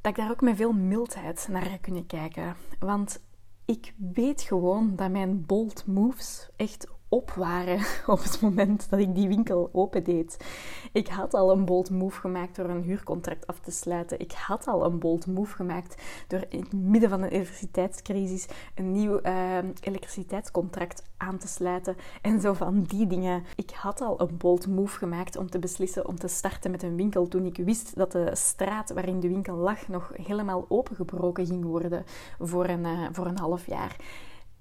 dat 0.00 0.10
ik 0.12 0.16
daar 0.16 0.30
ook 0.30 0.40
met 0.40 0.56
veel 0.56 0.72
mildheid 0.72 1.48
naar 1.50 1.62
ga 1.62 1.76
kunnen 1.76 2.06
kijken. 2.06 2.56
Want 2.78 3.20
ik 3.64 3.94
weet 4.12 4.42
gewoon 4.42 4.96
dat 4.96 5.10
mijn 5.10 5.46
bold 5.46 5.86
moves 5.86 6.50
echt 6.56 6.86
op 7.10 7.30
waren 7.30 7.78
op 8.14 8.22
het 8.22 8.40
moment 8.40 8.90
dat 8.90 8.98
ik 8.98 9.14
die 9.14 9.28
winkel 9.28 9.68
opendeed. 9.72 10.44
Ik 10.92 11.08
had 11.08 11.34
al 11.34 11.50
een 11.50 11.64
bold 11.64 11.90
move 11.90 12.20
gemaakt 12.20 12.56
door 12.56 12.68
een 12.68 12.82
huurcontract 12.82 13.46
af 13.46 13.60
te 13.60 13.70
sluiten. 13.70 14.20
Ik 14.20 14.32
had 14.32 14.66
al 14.66 14.84
een 14.84 14.98
bold 14.98 15.26
move 15.26 15.54
gemaakt 15.54 16.02
door 16.28 16.44
in 16.48 16.60
het 16.60 16.72
midden 16.72 17.10
van 17.10 17.22
een 17.22 17.28
elektriciteitscrisis 17.28 18.46
een 18.74 18.92
nieuw 18.92 19.20
uh, 19.22 19.58
elektriciteitscontract 19.80 21.02
aan 21.16 21.38
te 21.38 21.48
sluiten. 21.48 21.96
En 22.22 22.40
zo 22.40 22.52
van 22.52 22.82
die 22.82 23.06
dingen. 23.06 23.44
Ik 23.56 23.70
had 23.70 24.00
al 24.00 24.20
een 24.20 24.36
bold 24.36 24.66
move 24.66 24.98
gemaakt 24.98 25.36
om 25.36 25.50
te 25.50 25.58
beslissen 25.58 26.06
om 26.08 26.18
te 26.18 26.28
starten 26.28 26.70
met 26.70 26.82
een 26.82 26.96
winkel 26.96 27.28
toen 27.28 27.46
ik 27.46 27.56
wist 27.56 27.96
dat 27.96 28.12
de 28.12 28.30
straat 28.32 28.90
waarin 28.90 29.20
de 29.20 29.28
winkel 29.28 29.56
lag 29.56 29.88
nog 29.88 30.12
helemaal 30.22 30.66
opengebroken 30.68 31.46
ging 31.46 31.64
worden 31.64 32.04
voor 32.38 32.68
een, 32.68 32.84
uh, 32.84 33.08
voor 33.12 33.26
een 33.26 33.38
half 33.38 33.66
jaar. 33.66 33.96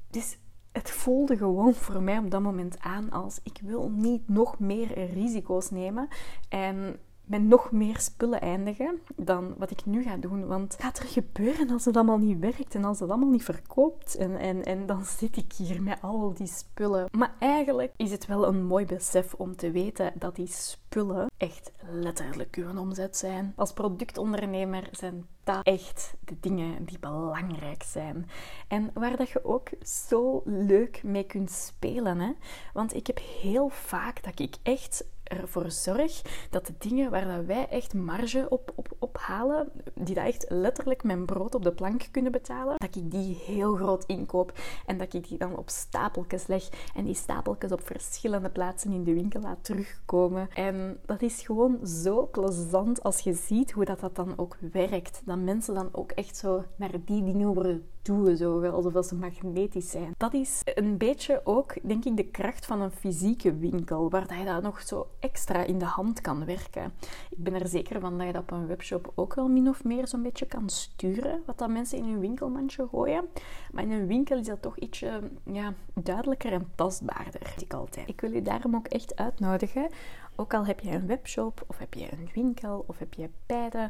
Dus 0.10 0.38
het 0.72 0.92
voelde 0.92 1.38
gewoon 1.38 1.74
voor 1.84 2.02
mij 2.02 2.18
op 2.18 2.32
dat 2.32 2.42
moment 2.42 2.80
aan 2.80 3.12
als 3.12 3.40
ik 3.44 3.60
wil 3.64 3.90
niet 3.90 4.30
nog 4.30 4.60
meer 4.60 5.12
risico's 5.14 5.70
nemen. 5.70 6.08
En 6.50 7.00
met 7.30 7.44
nog 7.44 7.72
meer 7.72 8.00
spullen 8.00 8.42
eindigen 8.42 9.00
dan 9.16 9.54
wat 9.58 9.72
ik 9.72 9.86
nu 9.86 10.04
ga 10.04 10.18
doen. 10.18 10.48
Want 10.48 10.72
wat 10.72 10.82
gaat 10.82 11.00
er 11.00 11.06
gebeuren 11.06 11.70
als 11.70 11.86
het 11.86 11.96
allemaal 11.96 12.18
niet 12.18 12.40
werkt 12.40 12.76
en 12.76 12.84
als 12.84 13.00
het 13.00 13.10
allemaal 13.10 13.30
niet 13.30 13.44
verkoopt? 13.44 14.16
En, 14.16 14.38
en, 14.38 14.66
en 14.66 14.86
dan 14.86 15.06
zit 15.06 15.38
ik 15.38 15.54
hier 15.54 15.82
met 15.82 16.02
al 16.02 16.34
die 16.34 16.48
spullen. 16.48 17.06
Maar 17.12 17.34
eigenlijk 17.40 17.94
is 17.96 18.12
het 18.12 18.26
wel 18.26 18.48
een 18.48 18.66
mooi 18.66 18.86
besef 18.86 19.34
om 19.34 19.56
te 19.56 19.72
weten 19.72 20.12
dat 20.16 20.36
die 20.36 20.48
spullen 20.48 21.28
echt 21.38 21.72
letterlijk 21.90 22.56
uw 22.56 22.78
omzet 22.78 23.18
zijn. 23.18 23.54
Als 23.56 23.74
productondernemer 23.74 24.88
zijn 24.92 25.28
dat 25.44 25.66
echt 25.66 26.14
de 26.20 26.36
dingen 26.40 26.86
die 26.86 27.00
belangrijk 27.00 27.84
zijn. 27.84 28.30
En 28.68 28.92
waar 28.94 29.18
dat 29.18 29.30
je 29.30 29.46
ook 29.46 29.70
zo 29.82 30.42
leuk 30.46 31.04
mee 31.04 31.24
kunt 31.24 31.52
spelen. 31.52 32.20
Hè? 32.20 32.32
Want 32.74 32.96
ik 32.96 33.08
heb 33.08 33.20
heel 33.42 33.70
vaak 33.70 34.24
dat 34.24 34.40
ik 34.40 34.56
echt 34.64 35.06
ervoor 35.30 35.72
zorg 35.72 36.22
dat 36.50 36.66
de 36.66 36.74
dingen 36.78 37.12
waar 37.12 37.28
dat 37.38 37.46
wij 37.46 37.68
echt 37.68 37.94
marge 37.94 38.46
op, 38.50 38.72
op, 38.76 38.88
op 39.00 39.18
halen, 39.18 39.72
die 39.94 40.16
dat 40.16 40.26
echt 40.26 40.46
letterlijk 40.50 41.04
mijn 41.04 41.26
brood 41.26 41.56
op 41.56 41.64
de 41.64 41.72
plank 41.72 42.08
kunnen 42.12 42.32
betalen, 42.32 42.76
dat 42.78 42.96
ik 42.96 43.12
die 43.12 43.36
heel 43.46 43.76
groot 43.76 44.06
inkoop 44.06 44.60
en 44.86 44.98
dat 44.98 45.14
ik 45.14 45.28
die 45.28 45.38
dan 45.38 45.58
op 45.58 45.70
stapeltjes 45.70 46.48
leg 46.48 46.70
en 46.96 47.06
die 47.06 47.16
stapeltjes 47.16 47.72
op 47.72 47.86
verschillende 47.86 48.50
plaatsen 48.50 48.92
in 48.92 49.04
de 49.04 49.14
winkel 49.14 49.42
laat 49.42 49.64
terugkomen. 49.64 50.50
En 50.54 51.00
dat 51.06 51.22
is 51.22 51.42
gewoon 51.42 51.88
zo 51.88 52.28
plezant 52.28 53.04
als 53.04 53.20
je 53.20 53.34
ziet 53.34 53.72
hoe 53.72 53.86
dat, 53.86 54.00
dat 54.00 54.16
dan 54.16 54.34
ook 54.38 54.58
werkt. 54.72 55.22
Dat 55.26 55.38
mensen 55.38 55.74
dan 55.74 55.90
ook 55.92 56.12
echt 56.12 56.38
zo 56.38 56.64
naar 56.76 56.92
die 57.06 57.24
dingen 57.24 57.54
worden 57.54 57.88
doen, 58.10 58.38
zo, 58.38 58.66
alsof 58.66 59.06
ze 59.06 59.16
magnetisch 59.16 59.90
zijn. 59.90 60.14
Dat 60.18 60.34
is 60.34 60.62
een 60.76 60.98
beetje 60.98 61.42
ook, 61.44 61.88
denk 61.88 62.06
ik, 62.06 62.18
de 62.18 62.26
kracht 62.26 62.66
van 62.66 62.82
een 62.82 62.92
fysieke 62.92 63.56
winkel, 63.56 64.10
waar 64.10 64.40
je 64.40 64.46
dat 64.46 64.62
nog 64.62 64.82
zo 64.82 65.08
extra 65.20 65.64
in 65.64 65.80
de 65.80 65.86
hand 65.86 66.22
kan 66.22 66.46
werken. 66.46 66.94
Ik 67.30 67.44
ben 67.44 67.54
er 67.54 67.68
zeker 67.68 68.00
van 68.00 68.18
dat 68.18 68.28
je 68.28 68.34
dat 68.34 68.42
op 68.42 68.52
een 68.52 68.68
webshop 68.68 69.12
ook 69.16 69.34
wel 69.34 69.48
min 69.48 69.68
of 69.68 69.84
meer 69.84 70.08
zo'n 70.08 70.22
beetje 70.22 70.46
kan 70.46 70.70
sturen, 70.70 71.42
wat 71.46 71.58
dat 71.58 71.70
mensen 71.70 71.98
in 71.98 72.04
hun 72.04 72.20
winkelmandje 72.20 72.88
gooien. 72.92 73.26
Maar 73.72 73.84
in 73.84 73.92
een 73.92 74.08
winkel 74.08 74.38
is 74.38 74.48
dat 74.48 74.62
toch 74.62 74.78
ietsje 74.78 75.22
ja, 75.44 75.74
duidelijker 75.94 76.52
en 76.52 76.72
tastbaarder, 76.76 77.54
ik 77.60 77.74
altijd. 77.74 78.08
Ik 78.08 78.22
wil 78.22 78.32
je 78.32 78.42
daarom 78.42 78.76
ook 78.76 78.88
echt 78.88 79.16
uitnodigen, 79.16 79.90
ook 80.36 80.54
al 80.54 80.66
heb 80.66 80.80
je 80.80 80.92
een 80.92 81.08
webshop, 81.08 81.64
of 81.68 81.78
heb 81.78 81.94
je 81.94 82.12
een 82.12 82.30
winkel, 82.34 82.84
of 82.88 83.00
heb 83.00 83.14
je 83.14 83.30
beide, 83.46 83.90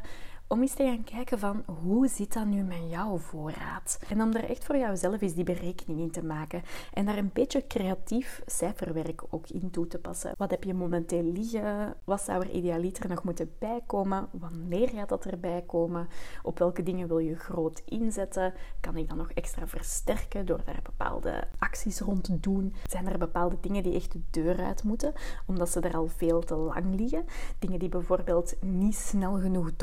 om 0.52 0.60
eens 0.60 0.74
te 0.74 0.84
gaan 0.84 1.04
kijken 1.04 1.38
van 1.38 1.62
hoe 1.82 2.08
zit 2.08 2.32
dat 2.32 2.46
nu 2.46 2.62
met 2.62 2.90
jouw 2.90 3.16
voorraad? 3.18 3.98
En 4.08 4.22
om 4.22 4.34
er 4.34 4.48
echt 4.48 4.64
voor 4.64 4.76
jouzelf 4.76 5.20
eens 5.20 5.34
die 5.34 5.44
berekening 5.44 6.00
in 6.00 6.10
te 6.10 6.24
maken 6.24 6.62
en 6.92 7.04
daar 7.04 7.18
een 7.18 7.30
beetje 7.32 7.66
creatief 7.66 8.42
cijferwerk 8.46 9.22
ook 9.30 9.48
in 9.48 9.70
toe 9.70 9.86
te 9.86 9.98
passen. 9.98 10.34
Wat 10.38 10.50
heb 10.50 10.64
je 10.64 10.74
momenteel 10.74 11.22
liggen? 11.22 11.94
Wat 12.04 12.20
zou 12.20 12.42
er 12.42 12.50
idealiter 12.50 13.08
nog 13.08 13.24
moeten 13.24 13.52
bijkomen? 13.58 14.28
Wanneer 14.30 14.88
gaat 14.88 15.08
dat 15.08 15.24
erbij 15.24 15.62
komen? 15.66 16.08
Op 16.42 16.58
welke 16.58 16.82
dingen 16.82 17.08
wil 17.08 17.18
je 17.18 17.36
groot 17.36 17.82
inzetten? 17.84 18.54
Kan 18.80 18.96
ik 18.96 19.08
dan 19.08 19.18
nog 19.18 19.30
extra 19.30 19.66
versterken 19.66 20.46
door 20.46 20.60
daar 20.64 20.80
bepaalde 20.82 21.44
acties 21.58 22.00
rond 22.00 22.24
te 22.24 22.40
doen? 22.40 22.74
Zijn 22.88 23.08
er 23.08 23.18
bepaalde 23.18 23.56
dingen 23.60 23.82
die 23.82 23.94
echt 23.94 24.12
de 24.12 24.22
deur 24.30 24.64
uit 24.64 24.82
moeten, 24.82 25.12
omdat 25.46 25.68
ze 25.68 25.80
er 25.80 25.96
al 25.96 26.06
veel 26.06 26.40
te 26.40 26.54
lang 26.54 26.94
liggen? 26.94 27.24
Dingen 27.58 27.78
die 27.78 27.88
bijvoorbeeld 27.88 28.56
niet 28.60 28.96
snel 28.96 29.38
genoeg 29.38 29.76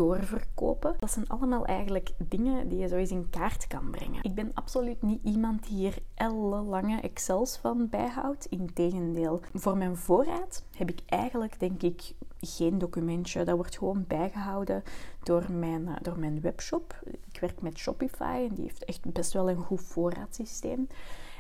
dat 1.00 1.12
zijn 1.12 1.28
allemaal 1.28 1.66
eigenlijk 1.66 2.12
dingen 2.28 2.68
die 2.68 2.78
je 2.78 2.88
zo 2.88 2.96
eens 2.96 3.12
in 3.12 3.30
kaart 3.30 3.68
kan 3.68 3.90
brengen. 3.90 4.24
Ik 4.24 4.36
ben 4.36 4.52
absoluut 4.54 5.02
niet 5.02 5.24
iemand 5.24 5.68
die 5.68 5.78
hier 5.78 5.98
ellenlange 6.14 7.02
Excels 7.02 7.58
van 7.58 7.90
bijhoudt. 7.90 8.46
Integendeel, 8.46 9.42
voor 9.54 9.78
mijn 9.78 9.98
voorraad 9.98 10.64
heb 10.76 10.90
ik 10.90 11.00
eigenlijk, 11.06 11.60
denk 11.60 11.82
ik, 11.82 12.14
geen 12.40 12.78
documentje. 12.78 13.44
Dat 13.44 13.56
wordt 13.56 13.78
gewoon 13.78 14.06
bijgehouden 14.08 14.84
door 15.24 15.52
mijn, 15.52 15.88
eh, 15.88 15.96
door 16.02 16.20
mijn 16.20 16.42
webshop. 16.42 17.02
Ik 17.32 17.40
werk 17.40 17.62
met 17.62 17.78
Shopify 17.78 18.48
en 18.50 18.56
die 18.56 18.64
heeft 18.64 18.86
echt 18.86 19.12
best 19.14 19.34
wel 19.34 19.50
een 19.50 19.64
goed 19.64 19.82
voorraadsysteem. 19.82 20.88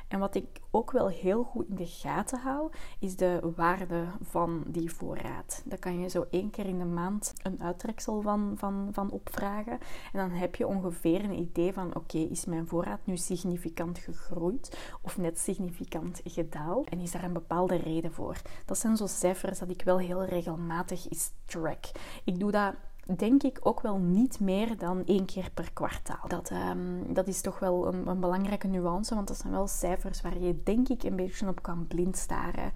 En 0.07 0.19
wat 0.19 0.35
ik 0.35 0.45
ook 0.71 0.91
wel 0.91 1.07
heel 1.07 1.43
goed 1.43 1.67
in 1.67 1.75
de 1.75 1.85
gaten 1.85 2.39
hou, 2.39 2.71
is 2.99 3.15
de 3.15 3.53
waarde 3.55 4.05
van 4.21 4.63
die 4.67 4.91
voorraad. 4.91 5.63
Daar 5.65 5.79
kan 5.79 5.99
je 5.99 6.09
zo 6.09 6.25
één 6.29 6.49
keer 6.49 6.65
in 6.65 6.79
de 6.79 6.85
maand 6.85 7.33
een 7.41 7.61
uittreksel 7.61 8.21
van, 8.21 8.53
van, 8.55 8.89
van 8.91 9.11
opvragen. 9.11 9.79
En 10.11 10.19
dan 10.19 10.29
heb 10.29 10.55
je 10.55 10.67
ongeveer 10.67 11.23
een 11.23 11.39
idee 11.39 11.73
van, 11.73 11.95
oké, 11.95 12.17
is 12.17 12.45
mijn 12.45 12.67
voorraad 12.67 12.99
nu 13.03 13.17
significant 13.17 13.97
gegroeid 13.97 14.77
of 15.01 15.17
net 15.17 15.39
significant 15.39 16.21
gedaald? 16.23 16.89
En 16.89 16.99
is 16.99 17.11
daar 17.11 17.23
een 17.23 17.33
bepaalde 17.33 17.75
reden 17.75 18.11
voor? 18.11 18.41
Dat 18.65 18.77
zijn 18.77 18.97
zo 18.97 19.07
cijfers 19.07 19.59
dat 19.59 19.69
ik 19.69 19.81
wel 19.81 19.99
heel 19.99 20.25
regelmatig 20.25 21.09
is 21.09 21.31
track. 21.45 21.85
Ik 22.23 22.39
doe 22.39 22.51
dat 22.51 22.73
denk 23.15 23.43
ik 23.43 23.59
ook 23.61 23.81
wel 23.81 23.97
niet 23.97 24.39
meer 24.39 24.77
dan 24.77 25.05
één 25.05 25.25
keer 25.25 25.51
per 25.53 25.73
kwartaal. 25.73 26.27
Dat, 26.27 26.51
um, 26.51 27.13
dat 27.13 27.27
is 27.27 27.41
toch 27.41 27.59
wel 27.59 27.87
een, 27.87 28.07
een, 28.07 28.19
belangrijke 28.19 28.67
nuance, 28.67 29.15
want 29.15 29.27
dat 29.27 29.37
zijn 29.37 29.53
wel 29.53 29.67
cijfers 29.67 30.21
waar 30.21 30.39
je 30.39 30.63
denk 30.63 30.89
ik 30.89 31.03
een 31.03 31.15
beetje 31.15 31.47
op 31.47 31.61
kan 31.61 31.87
blind 31.87 32.17
staren. 32.17 32.71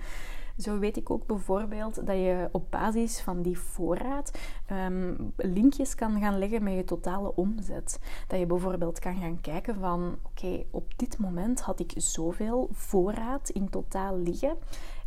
Zo 0.58 0.80
weet 0.80 0.98
ik 0.98 1.10
ook 1.10 1.26
bijvoorbeeld 1.26 1.96
dat 1.96 2.16
je 2.16 2.50
op 2.52 2.72
basis 2.72 3.22
van 3.22 3.42
die 3.42 3.60
voorraad 3.60 4.40
um, 4.72 5.34
linkjes 5.36 5.96
kan 5.96 6.20
gaan 6.20 6.38
leggen 6.38 6.64
met 6.64 6.74
je 6.74 6.84
totale 6.84 7.36
omzet. 7.36 8.00
Dat 8.28 8.40
je 8.40 8.46
bijvoorbeeld 8.46 9.00
kan 9.00 9.16
gaan 9.16 9.42
kijken 9.42 9.76
van 9.76 10.18
oké, 10.24 10.64
op 10.72 10.98
dit 10.98 11.18
moment 11.18 11.62
had 11.62 11.80
ik 11.80 11.94
zoveel 11.96 12.70
voorraad 12.72 13.50
in 13.50 13.70
totaal 13.70 14.18
liggen 14.18 14.58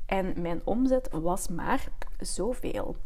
en 0.07 0.40
mijn 0.40 0.61
omzet 0.64 1.09
was 1.12 1.49
maar 1.49 1.88
zoveel. 2.19 2.97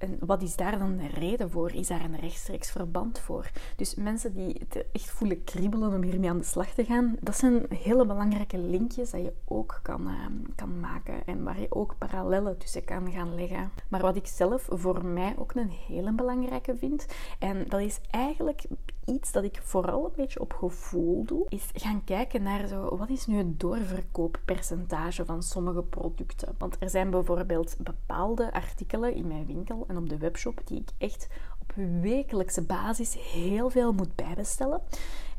En 0.00 0.16
wat 0.20 0.42
is 0.42 0.56
daar 0.56 0.78
dan 0.78 0.96
de 0.96 1.06
reden 1.06 1.50
voor? 1.50 1.72
Is 1.72 1.86
daar 1.86 2.04
een 2.04 2.20
rechtstreeks 2.20 2.70
verband 2.70 3.18
voor? 3.18 3.50
Dus 3.76 3.94
mensen 3.94 4.34
die 4.34 4.56
het 4.58 4.84
echt 4.92 5.10
voelen 5.10 5.44
kriebelen 5.44 5.94
om 5.94 6.02
hiermee 6.02 6.30
aan 6.30 6.38
de 6.38 6.44
slag 6.44 6.68
te 6.68 6.84
gaan, 6.84 7.16
dat 7.20 7.36
zijn 7.36 7.66
hele 7.68 8.06
belangrijke 8.06 8.58
linkjes 8.58 9.10
dat 9.10 9.20
je 9.20 9.32
ook 9.44 9.80
kan, 9.82 10.08
ehm, 10.08 10.52
kan 10.54 10.80
maken 10.80 11.26
en 11.26 11.42
waar 11.42 11.60
je 11.60 11.72
ook 11.72 11.94
parallellen 11.98 12.58
tussen 12.58 12.84
kan 12.84 13.12
gaan 13.12 13.34
leggen. 13.34 13.70
Maar 13.88 14.00
wat 14.00 14.16
ik 14.16 14.26
zelf 14.26 14.66
voor 14.70 15.04
mij 15.04 15.34
ook 15.38 15.54
een 15.54 15.70
hele 15.70 16.12
belangrijke 16.12 16.76
vind, 16.76 17.06
en 17.38 17.64
dat 17.68 17.80
is 17.80 18.00
eigenlijk 18.10 18.62
iets 19.10 19.32
dat 19.32 19.44
ik 19.44 19.60
vooral 19.62 20.04
een 20.04 20.12
beetje 20.16 20.40
op 20.40 20.52
gevoel 20.52 21.24
doe, 21.24 21.46
is 21.48 21.70
gaan 21.72 22.04
kijken 22.04 22.42
naar 22.42 22.66
zo, 22.66 22.96
wat 22.96 23.08
is 23.10 23.26
nu 23.26 23.36
het 23.36 23.60
doorverkooppercentage 23.60 25.24
van 25.24 25.42
sommige 25.42 25.82
producten. 25.82 26.54
Want 26.58 26.76
er 26.78 26.90
zijn 26.90 27.10
bijvoorbeeld 27.10 27.76
bepaalde 27.78 28.52
artikelen 28.52 29.14
in 29.14 29.26
mijn 29.26 29.46
winkel 29.46 29.84
en 29.88 29.96
op 29.96 30.08
de 30.08 30.18
webshop 30.18 30.60
die 30.64 30.80
ik 30.80 30.90
echt 30.98 31.28
op 31.60 31.72
wekelijkse 32.00 32.62
basis 32.62 33.16
heel 33.32 33.70
veel 33.70 33.92
moet 33.92 34.14
bijbestellen. 34.14 34.80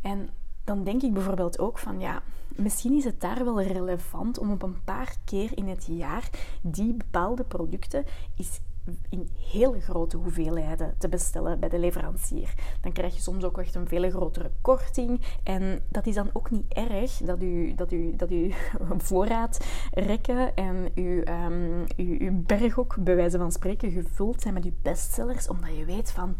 En 0.01 0.29
dan 0.63 0.83
denk 0.83 1.01
ik 1.01 1.13
bijvoorbeeld 1.13 1.59
ook 1.59 1.77
van 1.77 1.99
ja, 1.99 2.21
misschien 2.55 2.93
is 2.93 3.03
het 3.03 3.21
daar 3.21 3.45
wel 3.45 3.61
relevant 3.61 4.37
om 4.37 4.51
op 4.51 4.61
een 4.61 4.83
paar 4.83 5.15
keer 5.25 5.57
in 5.57 5.67
het 5.67 5.85
jaar 5.85 6.29
die 6.61 6.93
bepaalde 6.93 7.43
producten 7.43 8.05
eens 8.37 8.59
in 9.09 9.29
hele 9.51 9.79
grote 9.79 10.17
hoeveelheden 10.17 10.93
te 10.97 11.09
bestellen 11.09 11.59
bij 11.59 11.69
de 11.69 11.79
leverancier. 11.79 12.53
Dan 12.81 12.91
krijg 12.91 13.15
je 13.15 13.21
soms 13.21 13.43
ook 13.43 13.57
echt 13.57 13.75
een 13.75 13.87
veel 13.87 14.09
grotere 14.09 14.51
korting. 14.61 15.21
En 15.43 15.81
dat 15.89 16.05
is 16.05 16.15
dan 16.15 16.29
ook 16.33 16.51
niet 16.51 16.73
erg 16.73 17.11
dat 17.11 17.41
u, 17.41 17.73
dat 17.75 17.91
u, 17.91 18.15
dat 18.15 18.31
u 18.31 18.53
voorraadrekken 19.07 20.55
en 20.55 20.91
uw, 20.95 21.23
um, 21.25 21.85
uw, 21.97 22.19
uw 22.19 22.43
berg 22.45 22.79
ook, 22.79 22.95
bij 22.99 23.15
wijze 23.15 23.37
van 23.37 23.51
spreken, 23.51 23.91
gevuld 23.91 24.41
zijn 24.41 24.53
met 24.53 24.65
uw 24.65 24.73
bestsellers, 24.81 25.47
omdat 25.47 25.77
je 25.77 25.85
weet 25.85 26.11
van 26.11 26.35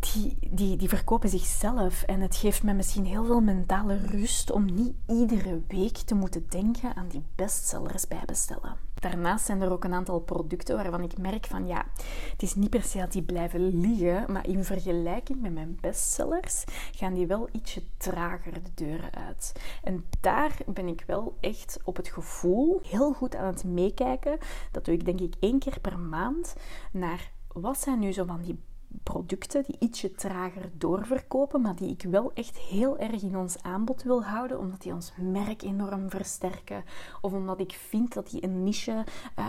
die, 0.00 0.38
die, 0.50 0.76
die 0.76 0.88
verkopen 0.88 1.28
zichzelf. 1.28 2.02
En 2.02 2.20
het 2.20 2.36
geeft 2.36 2.62
me 2.62 2.72
misschien 2.72 3.04
heel 3.04 3.24
veel 3.24 3.40
mentale 3.40 3.96
rust 3.96 4.50
om 4.50 4.74
niet 4.74 4.94
iedere 5.06 5.62
week 5.68 5.96
te 5.96 6.14
moeten 6.14 6.46
denken 6.48 6.96
aan 6.96 7.08
die 7.08 7.22
bestsellers 7.34 8.08
bijbestellen. 8.08 8.76
Daarnaast 8.94 9.46
zijn 9.46 9.60
er 9.60 9.72
ook 9.72 9.84
een 9.84 9.94
aantal 9.94 10.20
producten 10.20 10.76
waarvan 10.76 11.02
ik 11.02 11.18
merk 11.18 11.46
van 11.46 11.66
ja, 11.66 11.84
het 12.30 12.42
is 12.42 12.54
niet 12.54 12.70
per 12.70 12.82
se 12.82 12.98
dat 12.98 13.12
die 13.12 13.22
blijven 13.22 13.80
liggen, 13.80 14.32
maar 14.32 14.46
in 14.46 14.64
vergelijking 14.64 15.40
met 15.40 15.52
mijn 15.52 15.78
bestsellers 15.80 16.64
gaan 16.92 17.14
die 17.14 17.26
wel 17.26 17.48
ietsje 17.52 17.82
trager 17.96 18.52
de 18.52 18.70
deuren 18.74 19.14
uit. 19.14 19.52
En 19.82 20.04
daar 20.20 20.56
ben 20.66 20.88
ik 20.88 21.04
wel 21.06 21.36
echt 21.40 21.78
op 21.84 21.96
het 21.96 22.08
gevoel 22.08 22.80
heel 22.82 23.12
goed 23.12 23.36
aan 23.36 23.46
het 23.46 23.64
meekijken. 23.64 24.38
Dat 24.70 24.84
doe 24.84 24.94
ik 24.94 25.04
denk 25.04 25.20
ik 25.20 25.34
één 25.40 25.58
keer 25.58 25.80
per 25.80 25.98
maand 25.98 26.54
naar 26.92 27.30
wat 27.52 27.78
zijn 27.78 27.98
nu 27.98 28.12
zo 28.12 28.24
van 28.24 28.40
die 28.40 28.58
producten 29.02 29.64
die 29.66 29.76
ietsje 29.78 30.12
trager 30.12 30.70
doorverkopen, 30.78 31.60
maar 31.60 31.76
die 31.76 31.90
ik 31.90 32.02
wel 32.02 32.30
echt 32.34 32.58
heel 32.58 32.98
erg 32.98 33.22
in 33.22 33.36
ons 33.36 33.62
aanbod 33.62 34.02
wil 34.02 34.24
houden, 34.24 34.58
omdat 34.58 34.82
die 34.82 34.92
ons 34.92 35.12
merk 35.16 35.62
enorm 35.62 36.10
versterken. 36.10 36.84
Of 37.20 37.32
omdat 37.32 37.60
ik 37.60 37.72
vind 37.72 38.14
dat 38.14 38.30
die 38.30 38.44
een 38.44 38.62
niche 38.62 39.04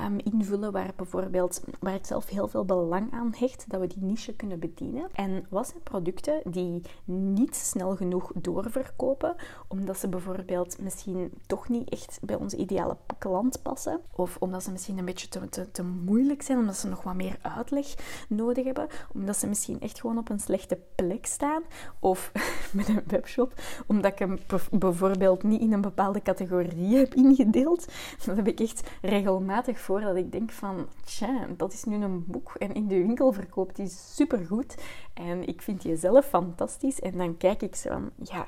um, 0.06 0.20
invullen 0.20 0.72
waar 0.72 0.94
bijvoorbeeld, 0.96 1.64
waar 1.80 1.94
ik 1.94 2.06
zelf 2.06 2.30
heel 2.30 2.48
veel 2.48 2.66
belang 2.66 3.12
aan 3.12 3.34
hecht, 3.38 3.70
dat 3.70 3.80
we 3.80 3.88
die 3.88 4.04
niche 4.04 4.34
kunnen 4.34 4.60
bedienen. 4.60 5.08
En 5.14 5.46
wat 5.50 5.68
zijn 5.68 5.84
producten 5.84 6.42
die 6.52 6.82
niet 7.06 7.56
snel 7.56 7.96
genoeg 7.96 8.32
doorverkopen, 8.36 9.36
omdat 9.68 9.98
ze 9.98 10.10
bijvoorbeeld 10.10 10.80
misschien 10.82 11.32
toch 11.48 11.70
niet 11.70 11.90
echt 11.90 12.20
bij 12.22 12.36
onze 12.36 12.58
ideale 12.58 12.98
klant 13.18 13.62
passen, 13.62 14.02
of 14.16 14.38
omdat 14.40 14.64
ze 14.64 14.72
misschien 14.72 14.98
een 14.98 15.06
beetje 15.06 15.28
te, 15.28 15.50
te, 15.50 15.72
te 15.72 15.84
moeilijk 15.84 16.42
zijn, 16.42 16.58
omdat 16.58 16.76
ze 16.76 16.88
nog 16.88 17.04
wat 17.04 17.16
meer 17.16 17.38
uitleg 17.42 17.96
nodig 18.30 18.66
hebben, 18.66 18.88
omdat 19.14 19.31
dat 19.32 19.40
ze 19.40 19.48
misschien 19.48 19.80
echt 19.80 20.00
gewoon 20.00 20.18
op 20.18 20.30
een 20.30 20.40
slechte 20.40 20.80
plek 20.96 21.26
staan. 21.26 21.64
Of 22.00 22.32
met 22.74 22.88
een 22.88 23.04
webshop, 23.08 23.54
omdat 23.88 24.12
ik 24.12 24.20
hem 24.20 24.40
bijvoorbeeld 24.72 25.44
niet 25.44 25.62
in 25.62 25.74
een 25.74 25.82
bepaalde 25.82 26.22
categorie 26.22 26.98
heb 26.98 27.14
ingedeeld. 27.14 27.88
Dan 28.26 28.36
heb 28.36 28.48
ik 28.48 28.60
echt 28.60 28.90
regelmatig 29.02 29.80
voor 29.80 30.02
dat 30.02 30.16
ik 30.16 30.32
denk 30.32 30.52
van, 30.52 30.88
tja, 31.06 31.48
dat 31.58 31.74
is 31.74 31.84
nu 31.84 31.96
een 31.96 32.26
boek 32.28 32.56
en 32.58 32.74
in 32.74 32.88
de 32.88 32.98
winkel 32.98 33.32
verkoopt 33.32 33.76
die 33.76 33.88
supergoed. 33.88 34.76
En 35.14 35.48
ik 35.48 35.62
vind 35.62 35.82
die 35.82 35.96
zelf 35.96 36.26
fantastisch. 36.26 37.00
En 37.00 37.18
dan 37.18 37.38
kijk 37.38 37.62
ik 37.62 37.76
zo 37.76 37.90
van, 37.90 38.12
ja, 38.24 38.46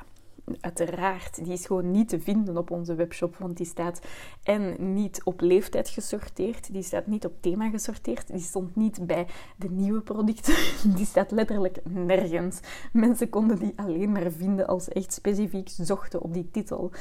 Uiteraard, 0.60 1.44
die 1.44 1.54
is 1.54 1.66
gewoon 1.66 1.92
niet 1.92 2.10
te 2.10 2.20
vinden 2.20 2.58
op 2.58 2.72
onze 2.72 2.96
webshop, 2.96 3.38
want 3.38 3.58
die 3.58 3.66
staat 3.66 4.02
en 4.44 4.94
niet 4.94 5.24
op 5.24 5.42
leeftijd 5.42 5.90
gesorteerd, 5.90 6.74
die 6.74 6.84
staat 6.84 7.08
niet 7.08 7.26
op 7.26 7.34
thema 7.40 7.70
gesorteerd, 7.70 8.28
die 8.28 8.42
stond 8.42 8.76
niet 8.76 9.08
bij 9.08 9.28
de 9.56 9.70
nieuwe 9.70 10.02
producten, 10.02 10.56
die 10.96 11.06
staat 11.06 11.32
letterlijk 11.32 11.80
nergens. 11.84 12.60
Mensen 12.92 13.30
konden 13.30 13.60
die 13.60 13.74
alleen 13.76 14.12
maar 14.12 14.32
vinden 14.32 14.68
als 14.68 14.84
ze 14.84 14.94
echt 14.94 15.14
specifiek 15.14 15.70
zochten 15.70 16.22
op 16.22 16.34
die 16.34 16.50
titel. 16.52 16.92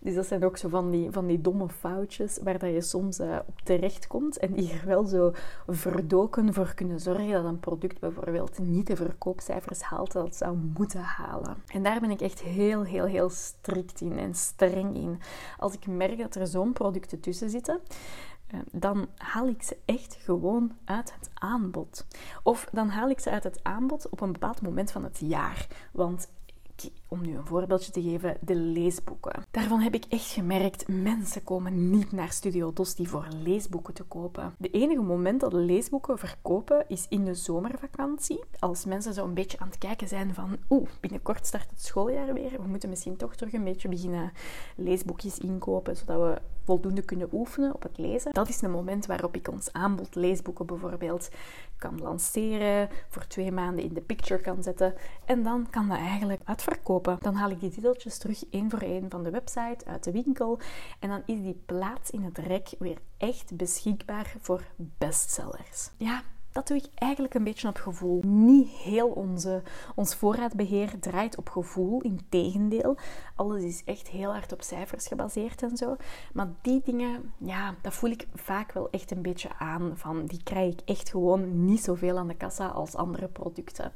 Dus 0.00 0.14
dat 0.14 0.26
zijn 0.26 0.44
ook 0.44 0.56
zo 0.56 0.68
van 0.68 0.90
die, 0.90 1.10
van 1.10 1.26
die 1.26 1.40
domme 1.40 1.68
foutjes 1.68 2.38
waar 2.42 2.58
dat 2.58 2.72
je 2.72 2.80
soms 2.80 3.20
uh, 3.20 3.38
op 3.46 3.60
terecht 3.60 4.06
komt 4.06 4.38
en 4.38 4.52
die 4.52 4.72
er 4.72 4.86
wel 4.86 5.04
zo 5.04 5.32
verdoken 5.66 6.54
voor 6.54 6.74
kunnen 6.74 7.00
zorgen 7.00 7.30
dat 7.30 7.44
een 7.44 7.60
product 7.60 8.00
bijvoorbeeld 8.00 8.58
niet 8.58 8.86
de 8.86 8.96
verkoopcijfers 8.96 9.80
haalt 9.80 10.12
dat 10.12 10.24
het 10.24 10.36
zou 10.36 10.56
moeten 10.76 11.00
halen. 11.00 11.56
En 11.66 11.82
daar 11.82 12.00
ben 12.00 12.10
ik 12.10 12.20
echt 12.20 12.40
heel, 12.40 12.82
heel, 12.82 13.04
heel 13.04 13.30
strikt 13.30 14.00
in 14.00 14.18
en 14.18 14.34
streng 14.34 14.96
in. 14.96 15.20
Als 15.58 15.74
ik 15.74 15.86
merk 15.86 16.18
dat 16.18 16.34
er 16.34 16.46
zo'n 16.46 16.72
producten 16.72 17.20
tussen 17.20 17.50
zitten, 17.50 17.80
eh, 18.46 18.60
dan 18.72 19.06
haal 19.16 19.48
ik 19.48 19.62
ze 19.62 19.76
echt 19.84 20.14
gewoon 20.14 20.72
uit 20.84 21.14
het 21.18 21.30
aanbod. 21.34 22.06
Of 22.42 22.68
dan 22.72 22.88
haal 22.88 23.10
ik 23.10 23.20
ze 23.20 23.30
uit 23.30 23.44
het 23.44 23.60
aanbod 23.62 24.08
op 24.08 24.20
een 24.20 24.32
bepaald 24.32 24.62
moment 24.62 24.92
van 24.92 25.04
het 25.04 25.18
jaar. 25.18 25.66
Want 25.92 26.28
om 27.08 27.20
nu 27.20 27.36
een 27.36 27.46
voorbeeldje 27.46 27.92
te 27.92 28.02
geven, 28.02 28.36
de 28.40 28.54
leesboeken. 28.54 29.44
Daarvan 29.50 29.80
heb 29.80 29.94
ik 29.94 30.04
echt 30.08 30.30
gemerkt, 30.30 30.88
mensen 30.88 31.44
komen 31.44 31.90
niet 31.90 32.12
naar 32.12 32.32
Studio 32.32 32.72
Dosti 32.72 33.06
voor 33.06 33.26
leesboeken 33.42 33.94
te 33.94 34.02
kopen. 34.02 34.54
De 34.58 34.70
enige 34.70 35.00
moment 35.00 35.40
dat 35.40 35.52
leesboeken 35.52 36.18
verkopen 36.18 36.84
is 36.88 37.06
in 37.08 37.24
de 37.24 37.34
zomervakantie. 37.34 38.44
Als 38.58 38.84
mensen 38.84 39.14
zo 39.14 39.24
een 39.24 39.34
beetje 39.34 39.58
aan 39.58 39.68
het 39.68 39.78
kijken 39.78 40.08
zijn 40.08 40.34
van, 40.34 40.56
oeh, 40.70 40.88
binnenkort 41.00 41.46
start 41.46 41.70
het 41.70 41.82
schooljaar 41.82 42.32
weer. 42.32 42.50
We 42.50 42.68
moeten 42.68 42.88
misschien 42.88 43.16
toch 43.16 43.34
terug 43.34 43.52
een 43.52 43.64
beetje 43.64 43.88
beginnen 43.88 44.32
leesboekjes 44.76 45.38
inkopen, 45.38 45.96
zodat 45.96 46.20
we 46.20 46.40
voldoende 46.70 47.02
kunnen 47.02 47.28
oefenen 47.32 47.74
op 47.74 47.82
het 47.82 47.98
lezen. 47.98 48.32
Dat 48.32 48.48
is 48.48 48.62
een 48.62 48.70
moment 48.70 49.06
waarop 49.06 49.34
ik 49.34 49.48
ons 49.48 49.72
aanbod 49.72 50.14
leesboeken 50.14 50.66
bijvoorbeeld 50.66 51.28
kan 51.78 52.00
lanceren, 52.00 52.88
voor 53.08 53.26
twee 53.26 53.52
maanden 53.52 53.84
in 53.84 53.94
de 53.94 54.00
picture 54.00 54.40
kan 54.40 54.62
zetten 54.62 54.94
en 55.24 55.42
dan 55.42 55.66
kan 55.70 55.88
dat 55.88 55.98
eigenlijk 55.98 56.40
uitverkopen. 56.44 57.16
Dan 57.20 57.34
haal 57.34 57.50
ik 57.50 57.60
die 57.60 57.70
titeltjes 57.70 58.18
terug 58.18 58.44
één 58.50 58.70
voor 58.70 58.80
één 58.80 59.10
van 59.10 59.22
de 59.22 59.30
website, 59.30 59.84
uit 59.86 60.04
de 60.04 60.12
winkel 60.12 60.58
en 60.98 61.08
dan 61.08 61.22
is 61.26 61.42
die 61.42 61.62
plaats 61.66 62.10
in 62.10 62.22
het 62.22 62.38
rek 62.38 62.74
weer 62.78 62.98
echt 63.16 63.56
beschikbaar 63.56 64.34
voor 64.40 64.62
bestsellers. 64.76 65.90
Ja, 65.96 66.22
dat 66.52 66.66
doe 66.66 66.76
ik 66.76 66.86
eigenlijk 66.94 67.34
een 67.34 67.44
beetje 67.44 67.68
op 67.68 67.76
gevoel. 67.76 68.22
Niet 68.26 68.68
heel 68.68 69.08
onze, 69.08 69.62
ons 69.94 70.14
voorraadbeheer 70.14 70.98
draait 71.00 71.36
op 71.36 71.48
gevoel. 71.48 72.00
Integendeel, 72.00 72.96
alles 73.40 73.62
is 73.62 73.82
echt 73.84 74.08
heel 74.08 74.32
hard 74.32 74.52
op 74.52 74.62
cijfers 74.62 75.06
gebaseerd 75.06 75.62
en 75.62 75.76
zo. 75.76 75.96
Maar 76.32 76.48
die 76.62 76.80
dingen, 76.84 77.32
ja, 77.38 77.74
dat 77.82 77.94
voel 77.94 78.10
ik 78.10 78.26
vaak 78.34 78.72
wel 78.72 78.90
echt 78.90 79.10
een 79.10 79.22
beetje 79.22 79.48
aan. 79.58 79.92
Van, 79.94 80.26
die 80.26 80.42
krijg 80.42 80.72
ik 80.72 80.80
echt 80.84 81.10
gewoon 81.10 81.64
niet 81.64 81.82
zoveel 81.82 82.18
aan 82.18 82.28
de 82.28 82.36
kassa 82.36 82.66
als 82.66 82.94
andere 82.94 83.28
producten. 83.28 83.92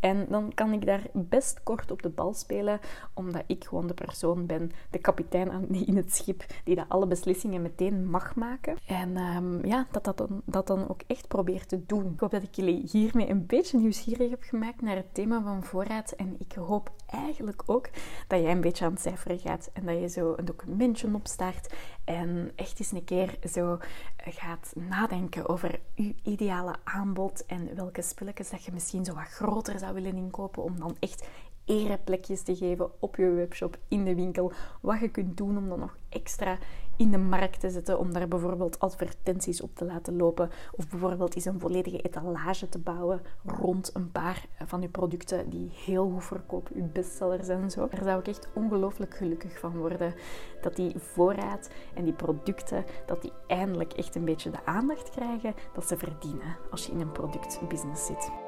En 0.00 0.26
dan 0.28 0.54
kan 0.54 0.72
ik 0.72 0.86
daar 0.86 1.02
best 1.12 1.62
kort 1.62 1.90
op 1.90 2.02
de 2.02 2.08
bal 2.08 2.34
spelen, 2.34 2.80
omdat 3.14 3.42
ik 3.46 3.64
gewoon 3.64 3.86
de 3.86 3.94
persoon 3.94 4.46
ben, 4.46 4.70
de 4.90 4.98
kapitein 4.98 5.68
in 5.86 5.96
het 5.96 6.14
schip, 6.14 6.44
die 6.64 6.74
dat 6.74 6.88
alle 6.88 7.06
beslissingen 7.06 7.62
meteen 7.62 8.10
mag 8.10 8.34
maken. 8.34 8.76
En 8.86 9.16
um, 9.16 9.66
ja, 9.66 9.86
dat 9.90 10.04
dat 10.04 10.16
dan, 10.16 10.42
dat 10.44 10.66
dan 10.66 10.88
ook 10.88 11.00
echt 11.06 11.28
probeert 11.28 11.68
te 11.68 11.86
doen. 11.86 12.12
Ik 12.12 12.20
hoop 12.20 12.30
dat 12.30 12.42
ik 12.42 12.54
jullie 12.54 12.88
hiermee 12.90 13.28
een 13.28 13.46
beetje 13.46 13.78
nieuwsgierig 13.78 14.30
heb 14.30 14.42
gemaakt 14.42 14.82
naar 14.82 14.96
het 14.96 15.14
thema 15.14 15.42
van 15.42 15.64
voorraad. 15.64 16.12
En 16.12 16.34
ik 16.38 16.52
hoop 16.52 16.90
eigenlijk 17.06 17.62
ook 17.66 17.88
dat 18.28 18.40
jij 18.40 18.50
een 18.50 18.60
beetje 18.60 18.85
cijferen 18.94 19.38
gaat 19.38 19.70
en 19.72 19.86
dat 19.86 20.00
je 20.00 20.08
zo 20.08 20.34
een 20.36 20.44
documentje 20.44 21.14
opstart 21.14 21.74
en 22.04 22.52
echt 22.56 22.78
eens 22.78 22.92
een 22.92 23.04
keer 23.04 23.38
zo 23.50 23.78
gaat 24.16 24.72
nadenken 24.74 25.48
over 25.48 25.80
je 25.94 26.14
ideale 26.22 26.74
aanbod 26.84 27.46
en 27.46 27.74
welke 27.74 28.02
spulletjes 28.02 28.50
dat 28.50 28.64
je 28.64 28.72
misschien 28.72 29.04
zo 29.04 29.14
wat 29.14 29.24
groter 29.24 29.78
zou 29.78 29.94
willen 29.94 30.16
inkopen 30.16 30.62
om 30.62 30.78
dan 30.78 30.96
echt 31.00 31.28
ereplekjes 31.66 32.42
te 32.42 32.56
geven 32.56 32.90
op 32.98 33.16
je 33.16 33.30
webshop, 33.30 33.78
in 33.88 34.04
de 34.04 34.14
winkel. 34.14 34.52
Wat 34.80 35.00
je 35.00 35.08
kunt 35.08 35.36
doen 35.36 35.58
om 35.58 35.68
dan 35.68 35.78
nog 35.78 35.96
extra 36.08 36.58
in 36.96 37.10
de 37.10 37.18
markt 37.18 37.60
te 37.60 37.70
zetten, 37.70 37.98
om 37.98 38.12
daar 38.12 38.28
bijvoorbeeld 38.28 38.78
advertenties 38.78 39.60
op 39.60 39.74
te 39.74 39.84
laten 39.84 40.16
lopen. 40.16 40.50
Of 40.72 40.88
bijvoorbeeld 40.88 41.34
eens 41.34 41.44
een 41.44 41.60
volledige 41.60 42.00
etalage 42.00 42.68
te 42.68 42.78
bouwen 42.78 43.20
rond 43.44 43.90
een 43.94 44.12
paar 44.12 44.46
van 44.66 44.80
je 44.80 44.88
producten 44.88 45.50
die 45.50 45.70
heel 45.72 46.10
goed 46.10 46.24
verkopen, 46.24 46.76
je 46.76 46.82
bestsellers 46.82 47.48
en 47.48 47.70
zo. 47.70 47.88
Daar 47.88 48.04
zou 48.04 48.20
ik 48.20 48.28
echt 48.28 48.48
ongelooflijk 48.54 49.16
gelukkig 49.16 49.58
van 49.58 49.76
worden. 49.76 50.14
Dat 50.60 50.76
die 50.76 50.98
voorraad 50.98 51.70
en 51.94 52.04
die 52.04 52.12
producten, 52.12 52.84
dat 53.06 53.22
die 53.22 53.32
eindelijk 53.46 53.92
echt 53.92 54.14
een 54.14 54.24
beetje 54.24 54.50
de 54.50 54.64
aandacht 54.64 55.10
krijgen 55.10 55.54
dat 55.74 55.88
ze 55.88 55.96
verdienen 55.96 56.56
als 56.70 56.86
je 56.86 56.92
in 56.92 57.00
een 57.00 57.12
productbusiness 57.12 58.06
zit. 58.06 58.45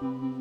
Thank 0.00 0.22
you. 0.22 0.33